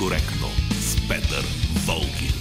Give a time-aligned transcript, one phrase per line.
[0.00, 0.46] некоректно
[0.80, 1.44] с Петър
[1.86, 2.32] Волгин.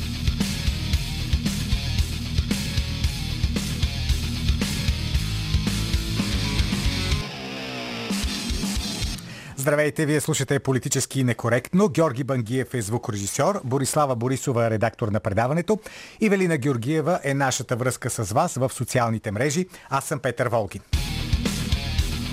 [9.58, 11.90] Здравейте, вие слушате политически некоректно.
[11.90, 15.80] Георги Бангиев е звукорежисьор, Борислава Борисова е редактор на предаването
[16.22, 19.68] и Велина Георгиева е нашата връзка с вас в социалните мрежи.
[19.90, 20.82] Аз съм Петър Волгин.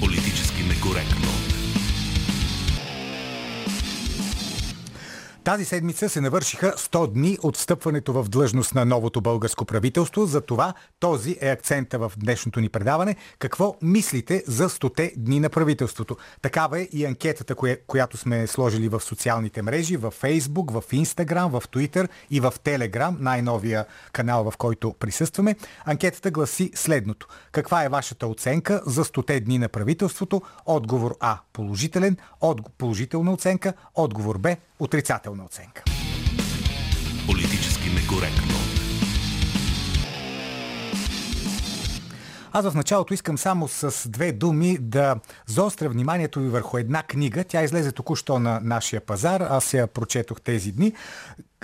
[0.01, 1.26] Политически некоректно.
[5.47, 10.27] Тази седмица се навършиха 100 дни от стъпването в длъжност на новото българско правителство.
[10.27, 13.17] За това този е акцента в днешното ни предаване.
[13.39, 16.17] Какво мислите за 100 дни на правителството?
[16.43, 21.51] Такава е и анкетата, коя, която сме сложили в социалните мрежи, в Фейсбук, в Инстаграм,
[21.51, 25.57] в Твитър и в Телеграм, най-новия канал, в който присъстваме.
[25.85, 27.29] Анкетата гласи следното.
[27.53, 30.43] Каква е вашата оценка за 100 дни на правителството?
[30.67, 34.57] Отговор А– положителен, от, положителна оценка, отговор Б–
[35.37, 35.83] отрицателна оценка.
[37.27, 38.57] Политически некоректно.
[42.53, 47.45] Аз в началото искам само с две думи да заостря вниманието ви върху една книга.
[47.45, 49.41] Тя излезе току-що на нашия пазар.
[49.41, 50.93] Аз я прочетох тези дни.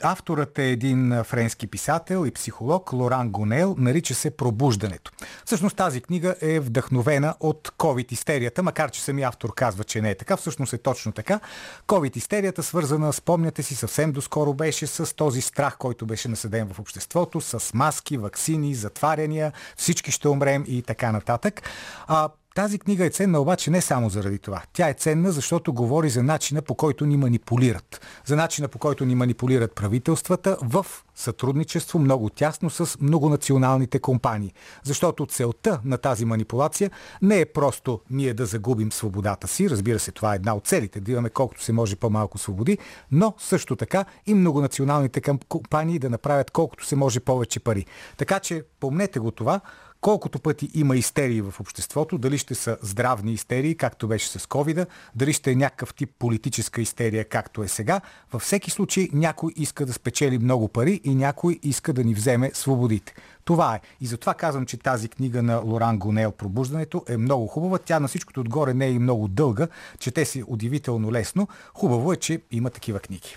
[0.03, 5.13] Авторът е един френски писател и психолог Лоран Гонел, нарича се Пробуждането.
[5.45, 10.15] Всъщност тази книга е вдъхновена от COVID-истерията, макар че сами автор казва, че не е
[10.15, 10.37] така.
[10.37, 11.41] Всъщност е точно така.
[11.87, 17.41] COVID-истерията, свързана, спомняте си, съвсем доскоро беше с този страх, който беше насъден в обществото,
[17.41, 21.63] с маски, вакцини, затваряния, всички ще умрем и така нататък.
[22.07, 24.63] А, тази книга е ценна обаче не само заради това.
[24.73, 28.01] Тя е ценна, защото говори за начина по който ни манипулират.
[28.25, 34.53] За начина по който ни манипулират правителствата в сътрудничество много тясно с многонационалните компании.
[34.85, 36.91] Защото целта на тази манипулация
[37.23, 41.01] не е просто ние да загубим свободата си, разбира се, това е една от целите,
[41.01, 42.79] да имаме колкото се може по-малко свободи,
[43.11, 47.87] но също така и многонационалните компании да направят колкото се може повече пари.
[48.17, 49.61] Така че помнете го това,
[50.03, 54.87] колкото пъти има истерии в обществото, дали ще са здравни истерии, както беше с ковида,
[55.15, 58.01] дали ще е някакъв тип политическа истерия, както е сега,
[58.33, 62.51] във всеки случай някой иска да спечели много пари и някой иска да ни вземе
[62.55, 63.15] свободите.
[63.45, 63.81] Това е.
[64.01, 67.79] И затова казвам, че тази книга на Лоран Гонел Пробуждането е много хубава.
[67.79, 69.69] Тя на всичкото отгоре не е и много дълга,
[69.99, 71.49] чете си удивително лесно.
[71.75, 73.37] Хубаво е, че има такива книги.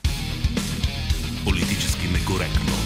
[1.46, 2.85] Политически некоректно.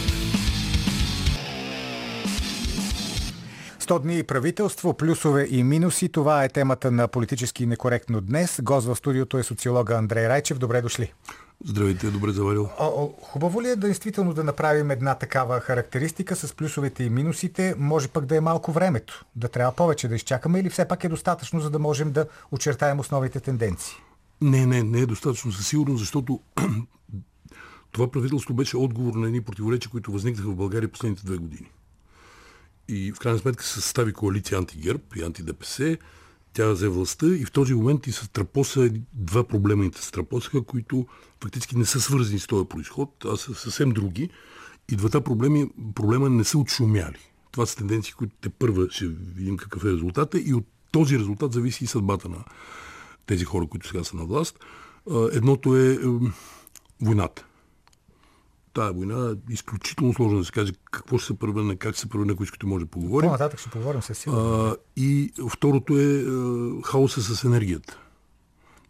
[3.90, 6.10] 100 дни правителство, плюсове и минуси.
[6.10, 8.60] Това е темата на политически некоректно днес.
[8.62, 10.60] Гост в студиото е социолога Андрей Райчев.
[10.60, 11.14] Добре дошли.
[11.66, 12.70] Здравейте, добре заварил.
[13.22, 17.76] Хубаво ли е да действително да направим една такава характеристика с плюсовете и минусите?
[17.78, 21.10] Може пък да е малко времето, да трябва повече да изчакаме или все пак е
[21.10, 23.96] достатъчно, за да можем да очертаем основните тенденции?
[24.42, 26.40] Не, не, не е достатъчно със сигурност, защото
[27.92, 31.70] това правителство беше отговор на едни противоречия, които възникнаха в България последните две години
[32.90, 35.80] и в крайна сметка се състави коалиция антигерб и антидепс.
[36.54, 40.64] Тя взе властта и в този момент и се трапоса два проблема и се трапосаха,
[40.64, 41.08] които
[41.44, 44.30] фактически не са свързани с този происход, а са съвсем други.
[44.92, 47.20] И двата проблеми, проблема не са отшумяли.
[47.52, 51.54] Това са тенденции, които те първа ще видим какъв е резултата и от този резултат
[51.54, 52.44] зависи и съдбата на
[53.26, 54.60] тези хора, които сега са на власт.
[55.32, 56.00] Едното е
[57.02, 57.46] войната
[58.74, 62.10] тази война е изключително сложно да се каже какво ще се превърне, как ще се
[62.10, 63.28] превърне, ако искате може да поговорим.
[63.28, 64.78] По-нататък ще поговорим със сигурност.
[64.96, 67.98] И второто е а, хаоса с енергията.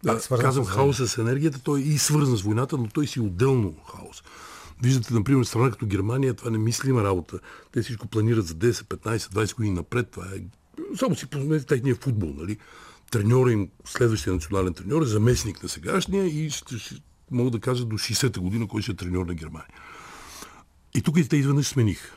[0.03, 3.19] Да, казвам с хаоса с енергията, той е и свързан с войната, но той си
[3.19, 4.23] отделно хаос.
[4.83, 7.39] Виждате, например, страна като Германия, това не мислима работа.
[7.71, 10.09] Те всичко планират за 10, 15, 20 години напред.
[10.11, 10.39] Това е...
[10.95, 12.57] Само си познайте техния футбол, нали?
[13.11, 16.95] Треньора им, следващия национален треньор е заместник на сегашния и ще, ще,
[17.31, 19.69] мога да кажа до 60-та година, кой ще е треньор на Германия.
[20.93, 22.15] И тук и те изведнъж смениха.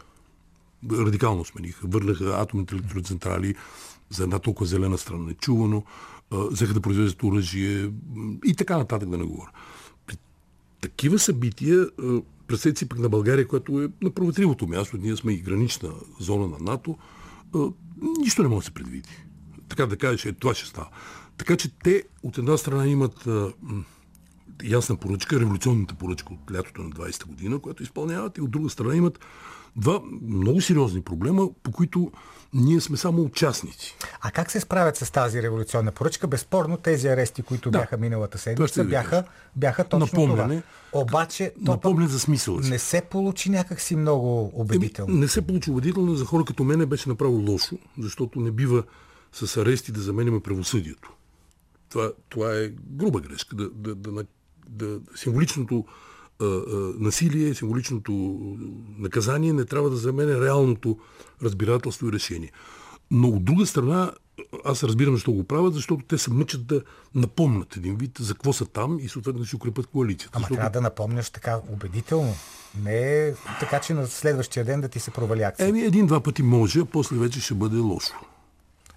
[0.93, 1.87] Радикално смениха.
[1.89, 3.55] Върнаха атомните електроцентрали
[4.11, 5.85] за една толкова зелена страна нечувано,
[6.31, 7.91] взеха да произвеждат оръжие
[8.45, 9.51] и така нататък да не говоря.
[10.07, 10.17] При
[10.81, 11.89] такива събития,
[12.47, 16.49] представете си пък на България, която е на проветривото място, ние сме и гранична зона
[16.49, 16.99] на НАТО,
[18.19, 19.09] нищо не може да се предвиди.
[19.69, 20.89] Така да кажеш, е, това ще става.
[21.37, 23.29] Така че те от една страна имат
[24.65, 28.97] ясна поръчка, революционната поръчка от лятото на 20-та година, която изпълняват и от друга страна
[28.97, 29.19] имат
[29.77, 32.13] два много сериозни проблема, по които
[32.55, 33.97] ние сме само участници.
[34.21, 36.27] А как се справят с тази революционна поръчка?
[36.27, 37.79] Безспорно тези арести, които да.
[37.79, 39.25] бяха миналата седмица, бяха,
[39.57, 41.03] бяха точно Напомняне, това.
[41.03, 42.59] Обаче, напомня за смисъл.
[42.59, 45.13] Не се получи някакси много убедително.
[45.13, 46.15] Еми, не се получи убедително.
[46.15, 48.83] За хора като мене беше направо лошо, защото не бива
[49.33, 51.13] с арести да заменяме правосъдието.
[51.89, 53.57] Това, това е груба грешка.
[53.57, 54.25] Да, да, да,
[54.73, 55.85] да, символичното
[56.41, 56.61] а, а,
[56.99, 58.13] насилие, символичното
[58.99, 60.99] наказание не трябва да замене реалното
[61.43, 62.53] разбирателство и решение.
[63.11, 64.13] Но от друга страна,
[64.65, 66.83] аз разбирам защо го правят, защото те се мъчат да
[67.15, 70.37] напомнят един вид за какво са там и съответно да си укрепят коалицията.
[70.37, 70.55] Ама защото...
[70.55, 72.35] трябва да напомняш така убедително.
[72.83, 75.69] Не е така, че на следващия ден да ти се провали акция.
[75.69, 78.15] Еми, един-два пъти може, а после вече ще бъде лошо.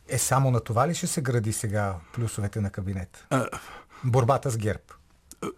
[0.07, 3.25] Е, само на това ли ще се гради сега плюсовете на кабинет?
[3.29, 3.47] А...
[4.03, 4.83] Борбата с ГЕРБ.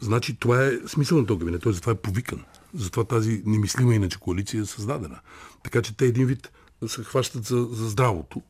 [0.01, 1.61] Значи това е смисъл на този кабинет.
[1.61, 2.43] Той затова е повикан.
[2.73, 5.19] Затова тази немислима иначе коалиция е създадена.
[5.63, 6.51] Така че те един вид
[6.87, 8.41] се хващат за, за здравото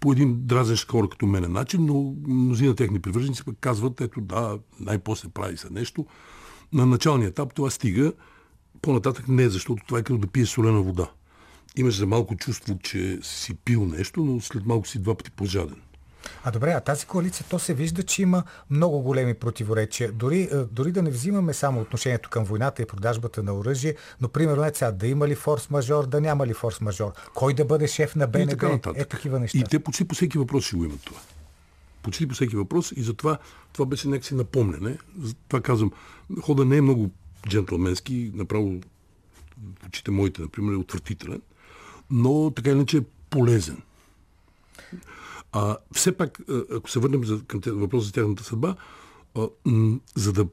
[0.00, 4.58] по един дразен хора като мене начин, но мнозина техни привърженици пък казват, ето да,
[4.80, 6.06] най-после прави се нещо.
[6.72, 8.12] На началния етап това стига,
[8.82, 11.10] по-нататък не, защото това е като да пие солена вода.
[11.76, 15.76] Имаш за малко чувство, че си пил нещо, но след малко си два пъти по-жаден.
[16.44, 20.12] А добре, а тази коалиция, то се вижда, че има много големи противоречия.
[20.12, 24.28] Дори, е, дори да не взимаме само отношението към войната и продажбата на оръжие, но
[24.28, 27.12] примерно е сега да има ли форс-мажор, да няма ли форс-мажор.
[27.34, 28.80] Кой да бъде шеф на БНБ?
[28.94, 29.58] Е такива неща.
[29.58, 31.20] И те почти по всеки въпрос ще го имат това.
[32.02, 33.38] Почти по всеки въпрос и затова
[33.72, 34.98] това беше някакси напомняне.
[35.48, 35.92] Това казвам,
[36.42, 37.10] хода не е много
[37.48, 38.80] джентлменски, направо
[39.86, 41.42] очите моите, например, е отвратителен,
[42.10, 43.00] но така иначе е
[43.30, 43.82] полезен.
[45.56, 46.40] А, все пак,
[46.72, 48.76] ако се върнем за, към въпроса за тяхната съдба,
[49.34, 49.48] а,
[50.14, 50.46] за да,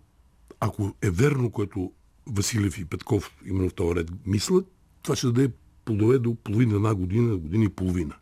[0.59, 1.91] ако е верно, което
[2.27, 4.65] Василев и Петков именно в този ред мислят,
[5.03, 5.51] това ще даде
[5.85, 8.15] плодове до половина една година, година и половина.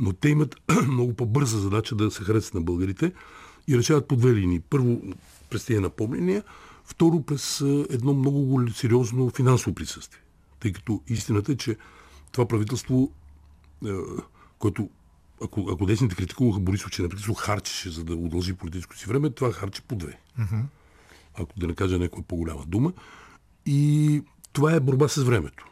[0.00, 0.56] Но те имат
[0.88, 3.12] много по-бърза задача да се харесат на българите
[3.68, 4.60] и решават по две линии.
[4.60, 5.02] Първо,
[5.50, 6.42] през тези напомнения,
[6.84, 7.60] второ, през
[7.90, 10.20] едно много сериозно финансово присъствие.
[10.60, 11.76] Тъй като истината е, че
[12.32, 13.12] това правителство,
[14.58, 14.88] което
[15.44, 19.52] ако, ако десните критикуваха Борисов, че непрекъснато харчеше, за да удължи политическо си време, това
[19.52, 20.18] харче по две.
[20.40, 20.62] Uh-huh.
[21.34, 22.92] Ако да не кажа някоя по-голяма дума.
[23.66, 24.22] И
[24.52, 25.66] това е борба с времето.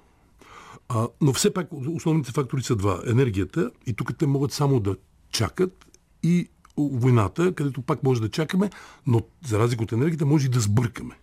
[0.89, 3.03] А, но все пак основните фактори са два.
[3.07, 4.97] Енергията, и тук те могат само да
[5.31, 5.87] чакат,
[6.23, 8.71] и войната, където пак може да чакаме,
[9.07, 11.15] но за разлика от енергията може и да сбъркаме.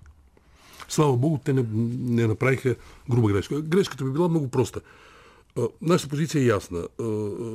[0.89, 1.65] Слава Богу, те не,
[1.99, 2.75] не направиха
[3.09, 3.61] груба грешка.
[3.61, 4.81] Грешката би била много проста.
[5.81, 6.87] Нашата позиция е ясна.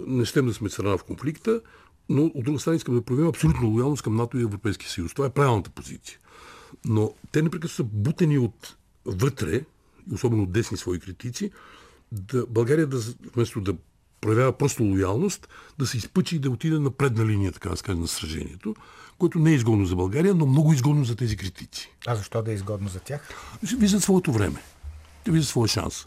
[0.06, 1.60] Не щем да сме страна в конфликта,
[2.08, 5.14] но от друга страна искаме да проявим абсолютно лоялност към НАТО и Европейския съюз.
[5.14, 6.18] Това е правилната позиция.
[6.84, 9.64] Но те непрекъснато са бутени от вътре,
[10.12, 11.50] особено десни свои критици,
[12.12, 13.00] да, България да,
[13.34, 13.74] вместо да
[14.20, 15.48] проявява просто лоялност,
[15.78, 18.76] да се изпъчи и да отиде на предна линия, така да скажем, на сражението,
[19.18, 21.92] което не е изгодно за България, но много изгодно за тези критици.
[22.06, 23.28] А защо да е изгодно за тях?
[23.78, 24.62] Виждат своето време.
[25.24, 26.04] Те виждат своя шанс.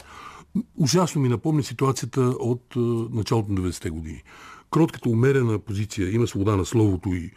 [0.76, 2.76] Ужасно ми напомня ситуацията от
[3.14, 4.22] началото на 90-те години.
[4.70, 7.30] Кротката умерена позиция, има свобода на словото и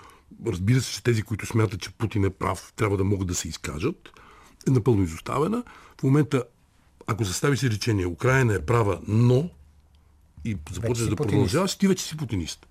[0.45, 3.47] разбира се, че тези, които смятат, че Путин е прав, трябва да могат да се
[3.47, 4.11] изкажат,
[4.67, 5.63] е напълно изоставена.
[5.99, 6.43] В момента,
[7.07, 9.49] ако застави си речение, Украина е права, но
[10.45, 12.67] и започнеш да продължаваш, ти вече си путинист.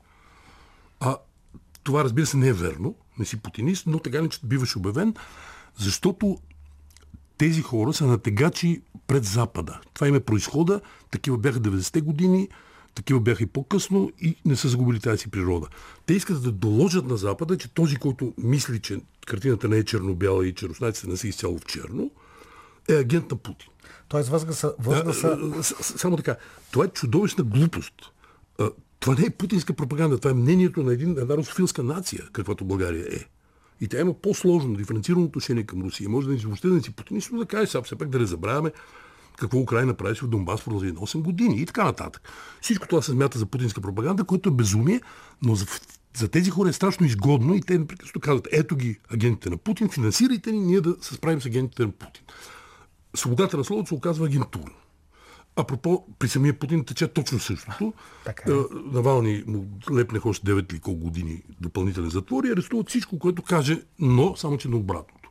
[1.01, 1.17] А
[1.83, 2.95] това, разбира се, не е верно.
[3.19, 5.15] Не си путинист, но така не че биваш обявен,
[5.79, 6.39] защото
[7.43, 9.81] тези хора са натегачи пред Запада.
[9.95, 10.81] Това им е происхода.
[11.11, 12.49] Такива бяха 90-те години,
[12.95, 15.67] такива бяха и по-късно и не са загубили тази си природа.
[16.07, 20.47] Те искат да доложат на Запада, че този, който мисли, че картината не е черно-бяла
[20.47, 22.11] и че руснаците не са изцяло в черно,
[22.89, 23.69] е агент на Путин.
[24.09, 24.75] Тоест възгласа...
[24.79, 25.39] възгласа...
[25.81, 26.37] Само така.
[26.71, 27.95] Това е чудовищна глупост.
[29.01, 30.19] Това не е путинска пропаганда.
[30.19, 33.25] Това е мнението на един, една русофилска нация, каквато България е.
[33.83, 36.09] И тя има по-сложно, диференцирано отношение към Русия.
[36.09, 38.27] Може да ни въобще да не си но да каже сега, все пак да не
[38.27, 38.73] забравяме
[39.39, 42.29] какво Украина прави в Донбас в продължение на 8 години и така нататък.
[42.61, 45.01] Всичко това се смята за путинска пропаганда, което е безумие,
[45.43, 45.67] но за,
[46.17, 49.89] за тези хора е страшно изгодно и те непрекъснато казват, ето ги агентите на Путин,
[49.89, 52.25] финансирайте ни, ние да се справим с агентите на Путин.
[53.17, 54.73] Свободата на словото се оказва агентура.
[55.57, 57.93] Апропо, при самия Путин тече точно същото.
[58.25, 58.55] Така е.
[58.93, 63.83] Навални му лепнеха още 9 или колко години допълнителен затвор и арестуват всичко, което каже,
[63.99, 65.31] но само че на обратното.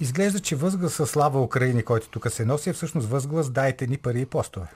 [0.00, 4.20] Изглежда, че възгласа слава Украини, който тук се носи, е всъщност възглас дайте ни пари
[4.20, 4.66] и постове.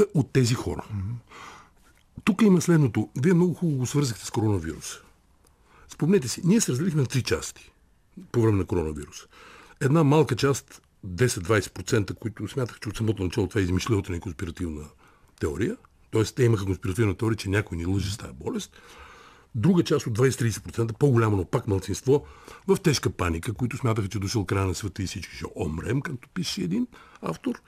[0.00, 0.84] Е, от тези хора.
[0.92, 2.22] Mm-hmm.
[2.24, 3.08] Тук има следното.
[3.22, 5.00] Вие много хубаво го свързахте с коронавируса.
[5.88, 7.72] Спомнете си, ние се разделихме на три части
[8.32, 9.26] по време на коронавируса.
[9.80, 14.84] Една малка част 10-20%, които смятах, че от самото начало това е измишлителна и конспиративна
[15.40, 15.76] теория.
[16.10, 18.76] Тоест, те имаха конспиративна теория, че някой ни лъжи с тази болест.
[19.54, 22.24] Друга част от 20-30%, по-голямо, но пак мълцинство,
[22.66, 26.28] в тежка паника, които смятаха, че дошъл края на света и всички ще омрем, както
[26.28, 26.86] пише един
[27.22, 27.62] автор.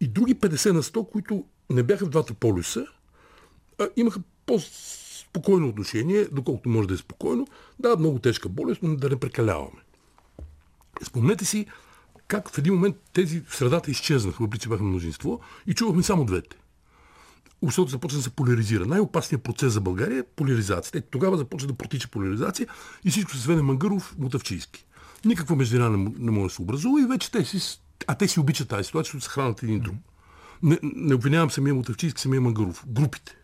[0.00, 2.86] И други 50 на 100, които не бяха в двата полюса,
[3.80, 7.46] а имаха по-спокойно отношение, доколкото може да е спокойно.
[7.78, 9.82] Да, много тежка болест, но да не прекаляваме.
[11.02, 11.66] Спомнете си
[12.32, 16.24] как в един момент тези в средата изчезнаха, въпреки че бяха мнозинство, и чувахме само
[16.24, 16.56] двете.
[17.62, 18.86] Обществото започна да се поляризира.
[18.86, 20.98] Най-опасният процес за България е поляризацията.
[20.98, 22.66] Е, тогава започна да протича поляризация
[23.04, 24.86] и всичко се сведе Мангаров, Мутавчийски.
[25.24, 28.40] Никаква междина не, не може да се образува и вече те си, а те си
[28.40, 29.94] обичат тази ситуация, защото се хранят един друг.
[30.62, 32.84] Не, не обвинявам самия Мутавчийски, самия Мангаров.
[32.86, 33.36] Групите.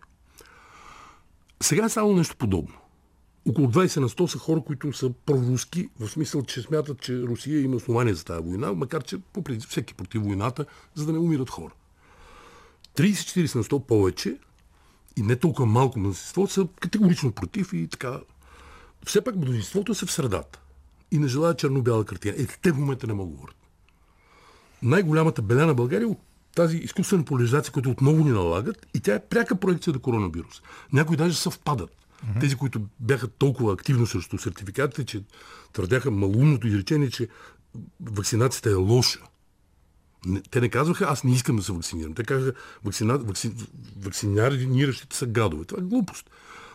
[1.62, 2.75] Сега е само нещо подобно.
[3.49, 7.61] Около 20 на 100 са хора, които са проруски, в смисъл, че смятат, че Русия
[7.62, 11.19] има основание за тази война, макар че по принцип всеки против войната, за да не
[11.19, 11.73] умират хора.
[12.97, 14.37] 30-40 на 100 повече
[15.17, 18.21] и не толкова малко мнозинство са категорично против и така.
[19.07, 20.61] Все пак мнозинството са в средата
[21.11, 22.35] и не желая черно-бяла картина.
[22.38, 23.57] Е, те в момента не могат говорят.
[24.83, 26.19] Най-голямата беля на България от
[26.55, 30.62] тази изкуствена поляризация, която отново ни налагат и тя е пряка проекция на коронавирус.
[30.93, 31.98] Някои даже съвпадат.
[32.19, 32.41] Mm-hmm.
[32.41, 35.23] Тези, които бяха толкова активно срещу сертификатите, че
[35.73, 37.29] твърдяха малумното изречение, че
[38.01, 39.21] вакцинацията е лоша.
[40.27, 42.15] Не, те не казваха, аз не искам да се вакцинирам.
[42.15, 42.53] Те казаха,
[42.85, 43.53] вакцина, вакци,
[44.01, 45.65] вакциниращите са гадове.
[45.65, 46.31] Това е глупост.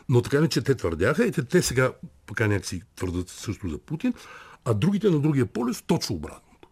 [0.09, 1.91] Но така не, че те твърдяха и те, те сега
[2.25, 4.13] пока някакси твърдат също за Путин,
[4.65, 6.69] а другите на другия полюс точно обратното.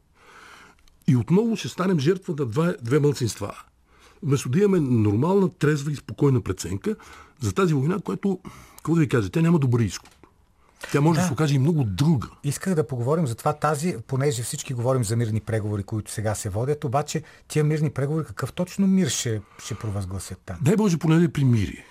[1.08, 3.64] И отново ще станем жертва на два, две мълцинства.
[4.24, 6.96] Вместо да имаме нормална, трезва и спокойна преценка
[7.40, 8.40] за тази война, която,
[8.78, 10.10] какво да ви кажа, тя няма добър изход.
[10.92, 11.22] Тя може да.
[11.22, 12.28] да се окаже и много дълга.
[12.44, 16.50] Исках да поговорим за това тази, понеже всички говорим за мирни преговори, които сега се
[16.50, 20.58] водят, обаче тия мирни преговори, какъв точно мир ще, ще провъзгласят там?
[20.62, 21.86] Дай Боже, поне да е примирие.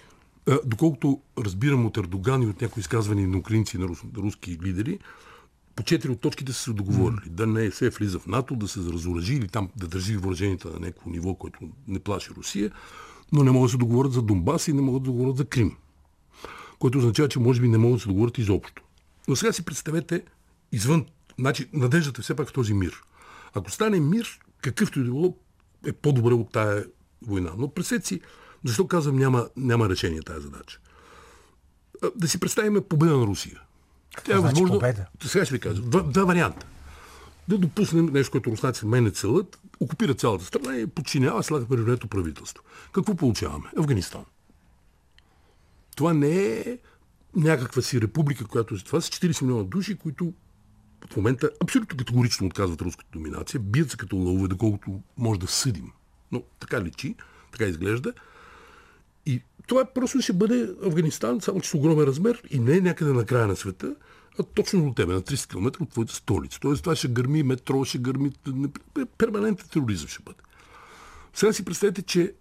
[0.65, 4.99] Доколкото разбирам от Ердоган и от някои изказвания на украинци и на руски лидери,
[5.81, 7.21] по четири от точките са се договорили.
[7.21, 7.29] Mm.
[7.29, 10.81] Да не се влиза в НАТО, да се разоръжи или там да държи въоръженията на
[10.81, 11.59] някакво ниво, което
[11.89, 12.71] не плаши Русия,
[13.33, 15.77] но не могат да се договорят за Донбас и не могат да договорят за Крим.
[16.79, 18.83] Което означава, че може би не могат да се договорят изобщо.
[19.29, 20.23] Но сега си представете
[20.73, 21.07] извън,
[21.39, 23.03] значи надеждата е все пак в този мир.
[23.55, 25.37] Ако стане мир, какъвто и да било,
[25.87, 26.87] е по-добре от тая
[27.23, 27.51] война.
[27.59, 28.21] Но представете си,
[28.65, 30.81] защо казвам няма, няма решение тази задача.
[32.17, 33.61] Да си представим победа на Русия.
[34.25, 34.79] Тя е значи възможно.
[34.81, 35.07] Победа?
[35.23, 35.83] Сега ще ви кажа.
[35.83, 36.67] Два, два варианта.
[37.49, 42.09] Да допуснем нещо, което руснаците мен не целът, окупират цялата страна и подчинява, слага марионетно
[42.09, 42.65] правителство.
[42.93, 43.65] Какво получаваме?
[43.79, 44.25] Афганистан.
[45.97, 46.79] Това не е
[47.37, 50.33] някаква си република, която това са 40 милиона души, които
[51.12, 55.93] в момента абсолютно категорично отказват руската доминация, бият се като лъвове, доколкото може да съдим.
[56.33, 57.15] Но така личи,
[57.53, 58.12] така изглежда.
[59.71, 63.25] Това просто ще бъде Афганистан, само че с огромен размер и не е някъде на
[63.25, 63.95] края на света,
[64.41, 66.61] а точно до тебе, на 300 км от твоята столица.
[66.61, 68.33] Тоест това ще гърми метро, ще гърми...
[69.19, 70.39] Перманентен тероризъм ще бъде.
[71.35, 72.33] Сега си представете, че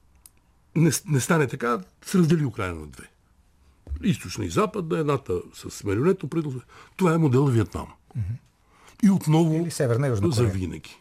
[0.76, 3.10] не, не стане така, се раздели Украина на две.
[4.04, 6.62] Източна и западна, едната с марионетно правителство.
[6.98, 7.88] Това е модел Виетнам.
[8.18, 9.06] Mm-hmm.
[9.08, 10.52] И отново Или Северна и Южна Корея.
[10.52, 11.00] за винаги.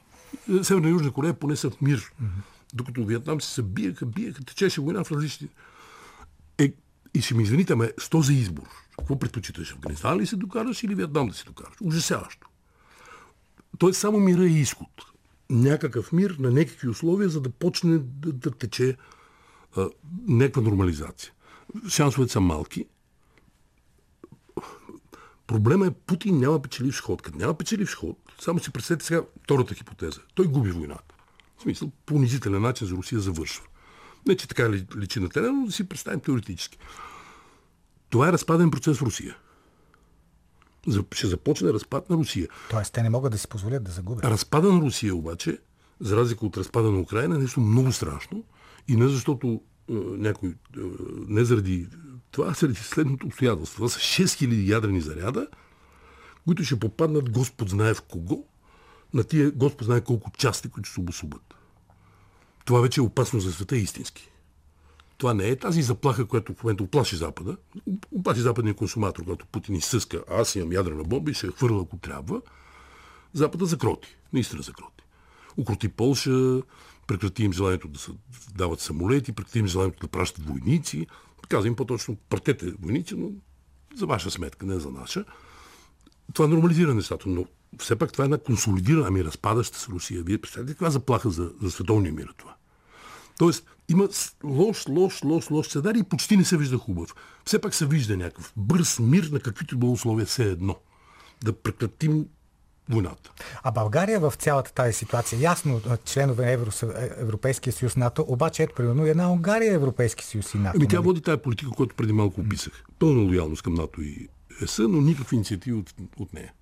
[0.62, 1.98] Северна и Южна Корея поне са в мир.
[1.98, 2.42] Mm-hmm.
[2.74, 5.48] Докато Виетнам се биеха, биеха, течеше война в различни...
[7.14, 9.72] И ще ми извините, ме с този избор, какво предпочиташ?
[9.72, 11.74] Афганистан ли се докараш или Виетнам да се докараш?
[11.80, 12.48] Ужасяващо.
[13.78, 14.90] Той само мира и изход.
[15.50, 18.96] Някакъв мир на някакви условия, за да почне да, да тече
[19.76, 19.88] а,
[20.28, 21.32] някаква нормализация.
[21.88, 22.86] Шансовете са малки.
[25.46, 27.22] Проблема е Путин няма печеливш ход.
[27.22, 30.20] Като няма печеливш ход, само си представете сега втората хипотеза.
[30.34, 31.14] Той губи войната.
[31.58, 33.64] В смисъл, по унизителен начин за Русия завършва.
[34.28, 36.78] Не, че така личи на терена, но да си представим теоретически.
[38.10, 39.36] Това е разпаден процес в Русия.
[41.12, 42.48] Ще започне разпад на Русия.
[42.70, 44.24] Тоест, те не могат да си позволят да загубят.
[44.24, 45.58] Разпада на Русия обаче,
[46.00, 48.44] за разлика от разпада на Украина, е нещо много страшно.
[48.88, 50.80] И не защото е, някой, е,
[51.28, 51.88] не заради
[52.30, 53.76] това, а заради следното обстоятелство.
[53.76, 55.46] Това са 6000 ядрени заряда,
[56.44, 58.44] които ще попаднат Господ знае в кого,
[59.14, 61.54] на тия Господ знае колко части, които се обособят.
[62.68, 64.30] Това вече е опасно за света истински.
[65.18, 67.56] Това не е тази заплаха, която в момента оплаши Запада.
[68.12, 71.96] Оплаши западния консуматор, когато Путин изсъска, аз имам ядрена бомба и ще я хвърля, ако
[71.96, 72.42] трябва.
[73.32, 74.16] Запада закроти.
[74.32, 75.04] Наистина закроти.
[75.56, 76.62] Укроти Полша,
[77.06, 78.10] прекрати им желанието да се
[78.54, 81.06] дават самолети, прекрати им желанието да пращат войници.
[81.48, 83.30] Казвам по-точно, пратете войници, но
[83.96, 85.24] за ваша сметка, не за наша.
[86.32, 87.46] Това нормализира нещата, но
[87.78, 90.22] все пак това е една консолидирана, ами разпадаща с Русия.
[90.22, 92.57] Вие представете каква заплаха за, за световния мир е това.
[93.38, 94.08] Тоест, има
[94.44, 97.14] лош, лош, лош, лош сценарий и почти не се вижда хубав.
[97.44, 100.76] Все пак се вижда някакъв бърз мир на каквито било условия, все едно.
[101.44, 102.26] Да прекратим
[102.90, 103.32] войната.
[103.62, 106.70] А България в цялата тази ситуация, ясно, членове на Евро,
[107.16, 110.76] Европейския съюз НАТО, обаче ето примерно една Унгария Европейски съюз и НАТО.
[110.76, 111.06] Ами тя нали?
[111.06, 112.84] води тази политика, която преди малко описах.
[112.98, 114.28] Пълна лоялност към НАТО и
[114.62, 116.52] ЕС, но никакви инициативи от, от нея.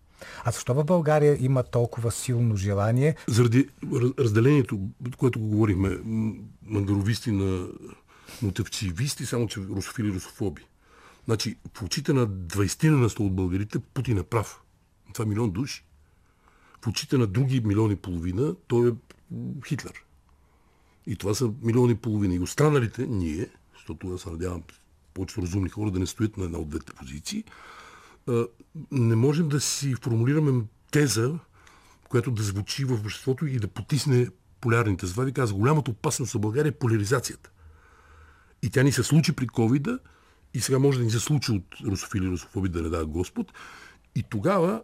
[0.44, 3.16] А защо в България има толкова силно желание?
[3.28, 3.68] Заради
[4.18, 4.80] разделението,
[5.16, 5.99] което го говорихме,
[6.62, 7.68] мангаровисти на
[8.42, 10.62] мотивчивисти, само че русофили и русофоби.
[11.25, 14.62] Значи, в очите на 20 на 100 от българите Путин е прав.
[15.12, 15.85] Това е милион души.
[16.85, 18.92] В очите на други милиони половина той е
[19.66, 20.04] Хитлер.
[21.06, 22.35] И това са милиони половина.
[22.35, 24.62] И останалите, ние, защото аз се надявам
[25.14, 27.44] повечето разумни хора да не стоят на една от двете позиции,
[28.92, 31.38] не можем да си формулираме теза,
[32.09, 34.28] която да звучи в обществото и да потисне
[34.61, 35.06] полярните.
[35.06, 37.50] Затова ви казах, голямата опасност за България е поляризацията.
[38.62, 39.99] И тя ни се случи при ковида
[40.54, 43.52] и сега може да ни се случи от русофили и русофоби, да не дава Господ.
[44.14, 44.83] И тогава,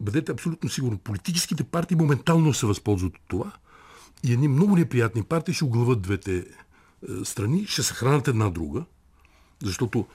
[0.00, 3.52] бъдете абсолютно сигурни, политическите партии моментално се възползват от това
[4.24, 6.44] и едни много неприятни партии ще оглават двете е,
[7.24, 7.94] страни, ще се
[8.26, 8.84] една друга,
[9.62, 10.06] защото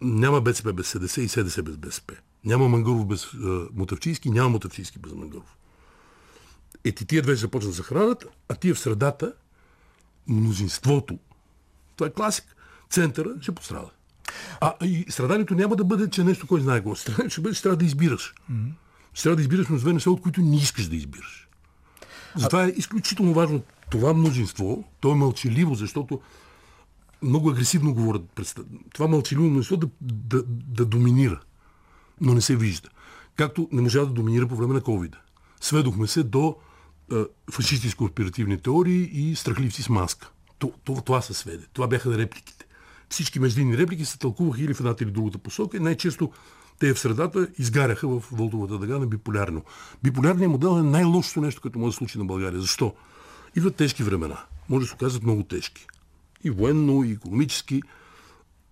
[0.00, 2.14] няма БСП без СДС и СДС без БСП.
[2.44, 5.56] Няма Мангаров без а, Мотавчийски, няма Мотавчийски без Мангаров.
[6.84, 9.32] Ети тия две започнат да се хранят, а тия в средата,
[10.28, 11.18] мнозинството,
[11.96, 12.44] това е класик,
[12.90, 13.90] центъра ще пострада.
[14.60, 16.94] А и страданието няма да бъде, че нещо, кой знае какво.
[16.94, 18.34] Страданието ще бъде, че трябва да избираш.
[18.52, 18.72] Mm-hmm.
[19.14, 21.48] Ще трябва да избираш между две неща, от които не искаш да избираш.
[22.36, 26.20] Затова е изключително важно това мнозинство, то е мълчаливо, защото
[27.22, 28.40] много агресивно говорят.
[28.94, 31.40] Това мълчаливо мнозинство да, да, да доминира,
[32.20, 32.88] но не се вижда.
[33.36, 35.14] Както не можа да доминира по време на COVID.
[35.60, 36.56] Сведохме се до
[37.50, 40.30] фашистски конспиративни теории и страхливци с маска.
[40.84, 41.64] Това, това се сведе.
[41.72, 42.66] Това бяха репликите.
[43.08, 46.32] Всички междинни реплики се тълкуваха или в едната или другата посока и най-често
[46.78, 49.64] те в средата изгаряха в Вълтовата дъга на биполярно.
[50.02, 52.60] Биполярният модел е най-лошото нещо, което може да случи на България.
[52.60, 52.94] Защо?
[53.56, 54.38] Идват тежки времена.
[54.68, 55.86] Може да се оказат много тежки.
[56.44, 57.82] И военно, и економически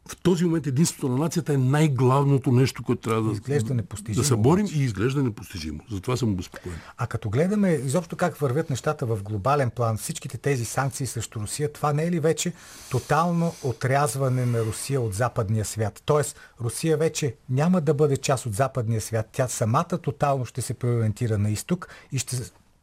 [0.08, 4.28] в този момент единството на нацията е най-главното нещо, което трябва да, изглежда непостижимо, да
[4.28, 5.80] се борим и изглежда непостижимо.
[5.90, 6.76] Затова съм обезпокоен.
[6.96, 11.72] А като гледаме изобщо как вървят нещата в глобален план, всичките тези санкции срещу Русия,
[11.72, 12.52] това не е ли вече
[12.90, 16.02] тотално отрязване на Русия от западния свят?
[16.04, 19.28] Тоест, Русия вече няма да бъде част от западния свят.
[19.32, 22.36] Тя самата тотално ще се преориентира на изток и ще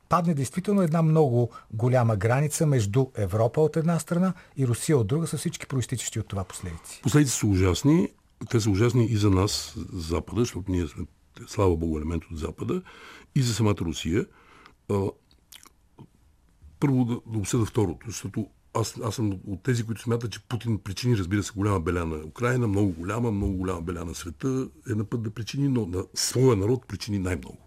[0.09, 5.27] падне действително една много голяма граница между Европа от една страна и Русия от друга,
[5.27, 7.01] с всички проистичащи от това последици.
[7.03, 8.09] Последици са ужасни.
[8.49, 11.05] Те са ужасни и за нас, Запада, защото ние сме,
[11.47, 12.81] слава Богу, елемент от Запада,
[13.35, 14.25] и за самата Русия.
[16.79, 20.79] Първо да, да обсъда второто, защото аз, аз съм от тези, които смятат, че Путин
[20.79, 24.93] причини, разбира се, голяма беля на Украина, много голяма, много голяма беля на света, е
[24.93, 27.57] на път да причини, но на своя народ причини най-много.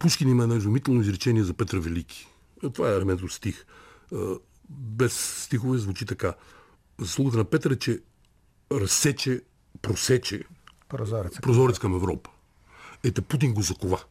[0.00, 2.28] Пушкин има едно изумително изречение за Петра Велики.
[2.74, 3.64] Това е елемент стих.
[4.68, 6.34] Без стихове звучи така.
[6.98, 8.00] Заслугата на Петър е, че
[8.72, 9.42] разсече,
[9.82, 10.44] просече
[10.88, 12.30] прозорец, прозорец към Европа.
[13.04, 14.04] Ето Путин го закова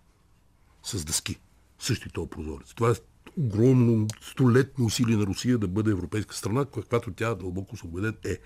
[0.83, 1.39] с дъски.
[1.79, 2.73] Същи този прозорец.
[2.73, 2.93] Това е
[3.37, 8.37] огромно столетно усилие на Русия да бъде европейска страна, каквато тя дълбоко се убеден е.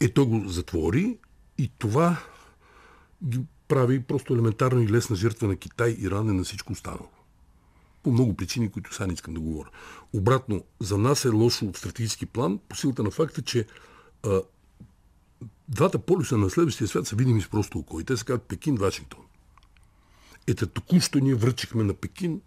[0.00, 1.18] Е, той го затвори
[1.58, 2.22] и това
[3.68, 7.08] прави просто елементарна и лесна жертва на Китай, Иран и на всичко останало.
[8.02, 9.68] По много причини, които сега не искам да говоря.
[10.12, 13.66] Обратно, за нас е лошо от стратегически план, по силата на факта, че
[14.22, 14.40] а,
[15.68, 18.00] двата полюса на следващия свят са видими с просто око.
[18.00, 19.20] И те се казват Пекин, Вашингтон.
[20.46, 22.40] Ето току-що ние връчихме на Пекин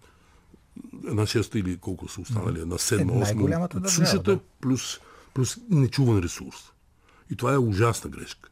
[1.08, 4.40] една шеста или колко са останали, една седма, е, осма от сушата, да.
[4.62, 5.00] плюс,
[5.34, 6.72] плюс нечуван ресурс.
[7.30, 8.50] И това е ужасна грешка.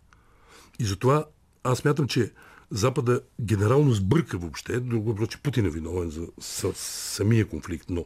[0.80, 1.26] И затова
[1.64, 2.32] аз мятам, че
[2.72, 6.28] Запада генерално сбърка въобще, друго че Путин е виновен за
[6.76, 8.06] самия конфликт, но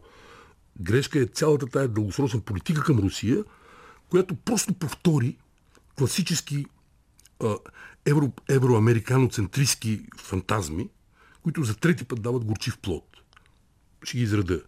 [0.82, 3.43] грешка е цялата тая дългосрочна политика към Русия,
[4.10, 5.38] която просто повтори
[5.97, 6.65] класически
[7.43, 7.56] а,
[8.06, 10.89] евро, евроамериканоцентристски фантазми,
[11.43, 13.06] които за трети път дават горчив плод.
[14.04, 14.62] Ще ги изреда.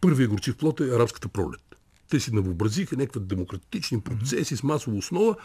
[0.00, 1.76] Първият горчив плод е арабската пролет.
[2.10, 5.36] Те си навообразиха някакви демократични процеси с масова основа,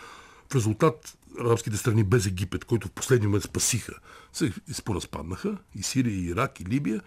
[0.50, 3.94] в резултат арабските страни без Египет, които в последния момент спасиха,
[4.34, 4.52] се
[4.86, 5.58] поразпаднаха.
[5.76, 7.02] И Сирия, и Ирак, и Либия.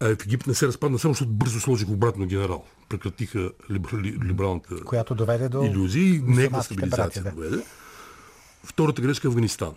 [0.00, 2.64] А в Египет не се разпадна само, защото бързо сложиха обратно генерал.
[2.88, 6.22] Прекратиха либерали, либералната Която доведе до иллюзии.
[6.24, 7.30] Нека стабилизация да.
[7.30, 7.64] доведе.
[8.64, 9.74] Втората грешка е Афганистан.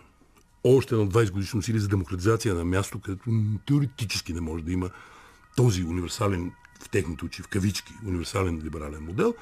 [0.63, 3.29] Още на 20 годишно усилие за демократизация на място, където
[3.65, 4.89] теоретически не може да има
[5.55, 9.33] този универсален, в техните очи, в кавички, универсален либерален модел.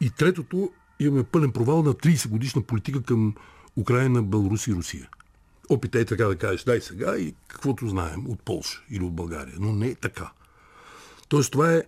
[0.00, 3.34] И третото имаме пълен провал на 30 годишна политика към
[3.76, 5.08] Украина, Беларус и Русия.
[5.68, 9.54] Опитай така да кажеш, дай сега и каквото знаем от Полша или от България.
[9.60, 10.32] Но не е така.
[11.28, 11.82] Тоест това е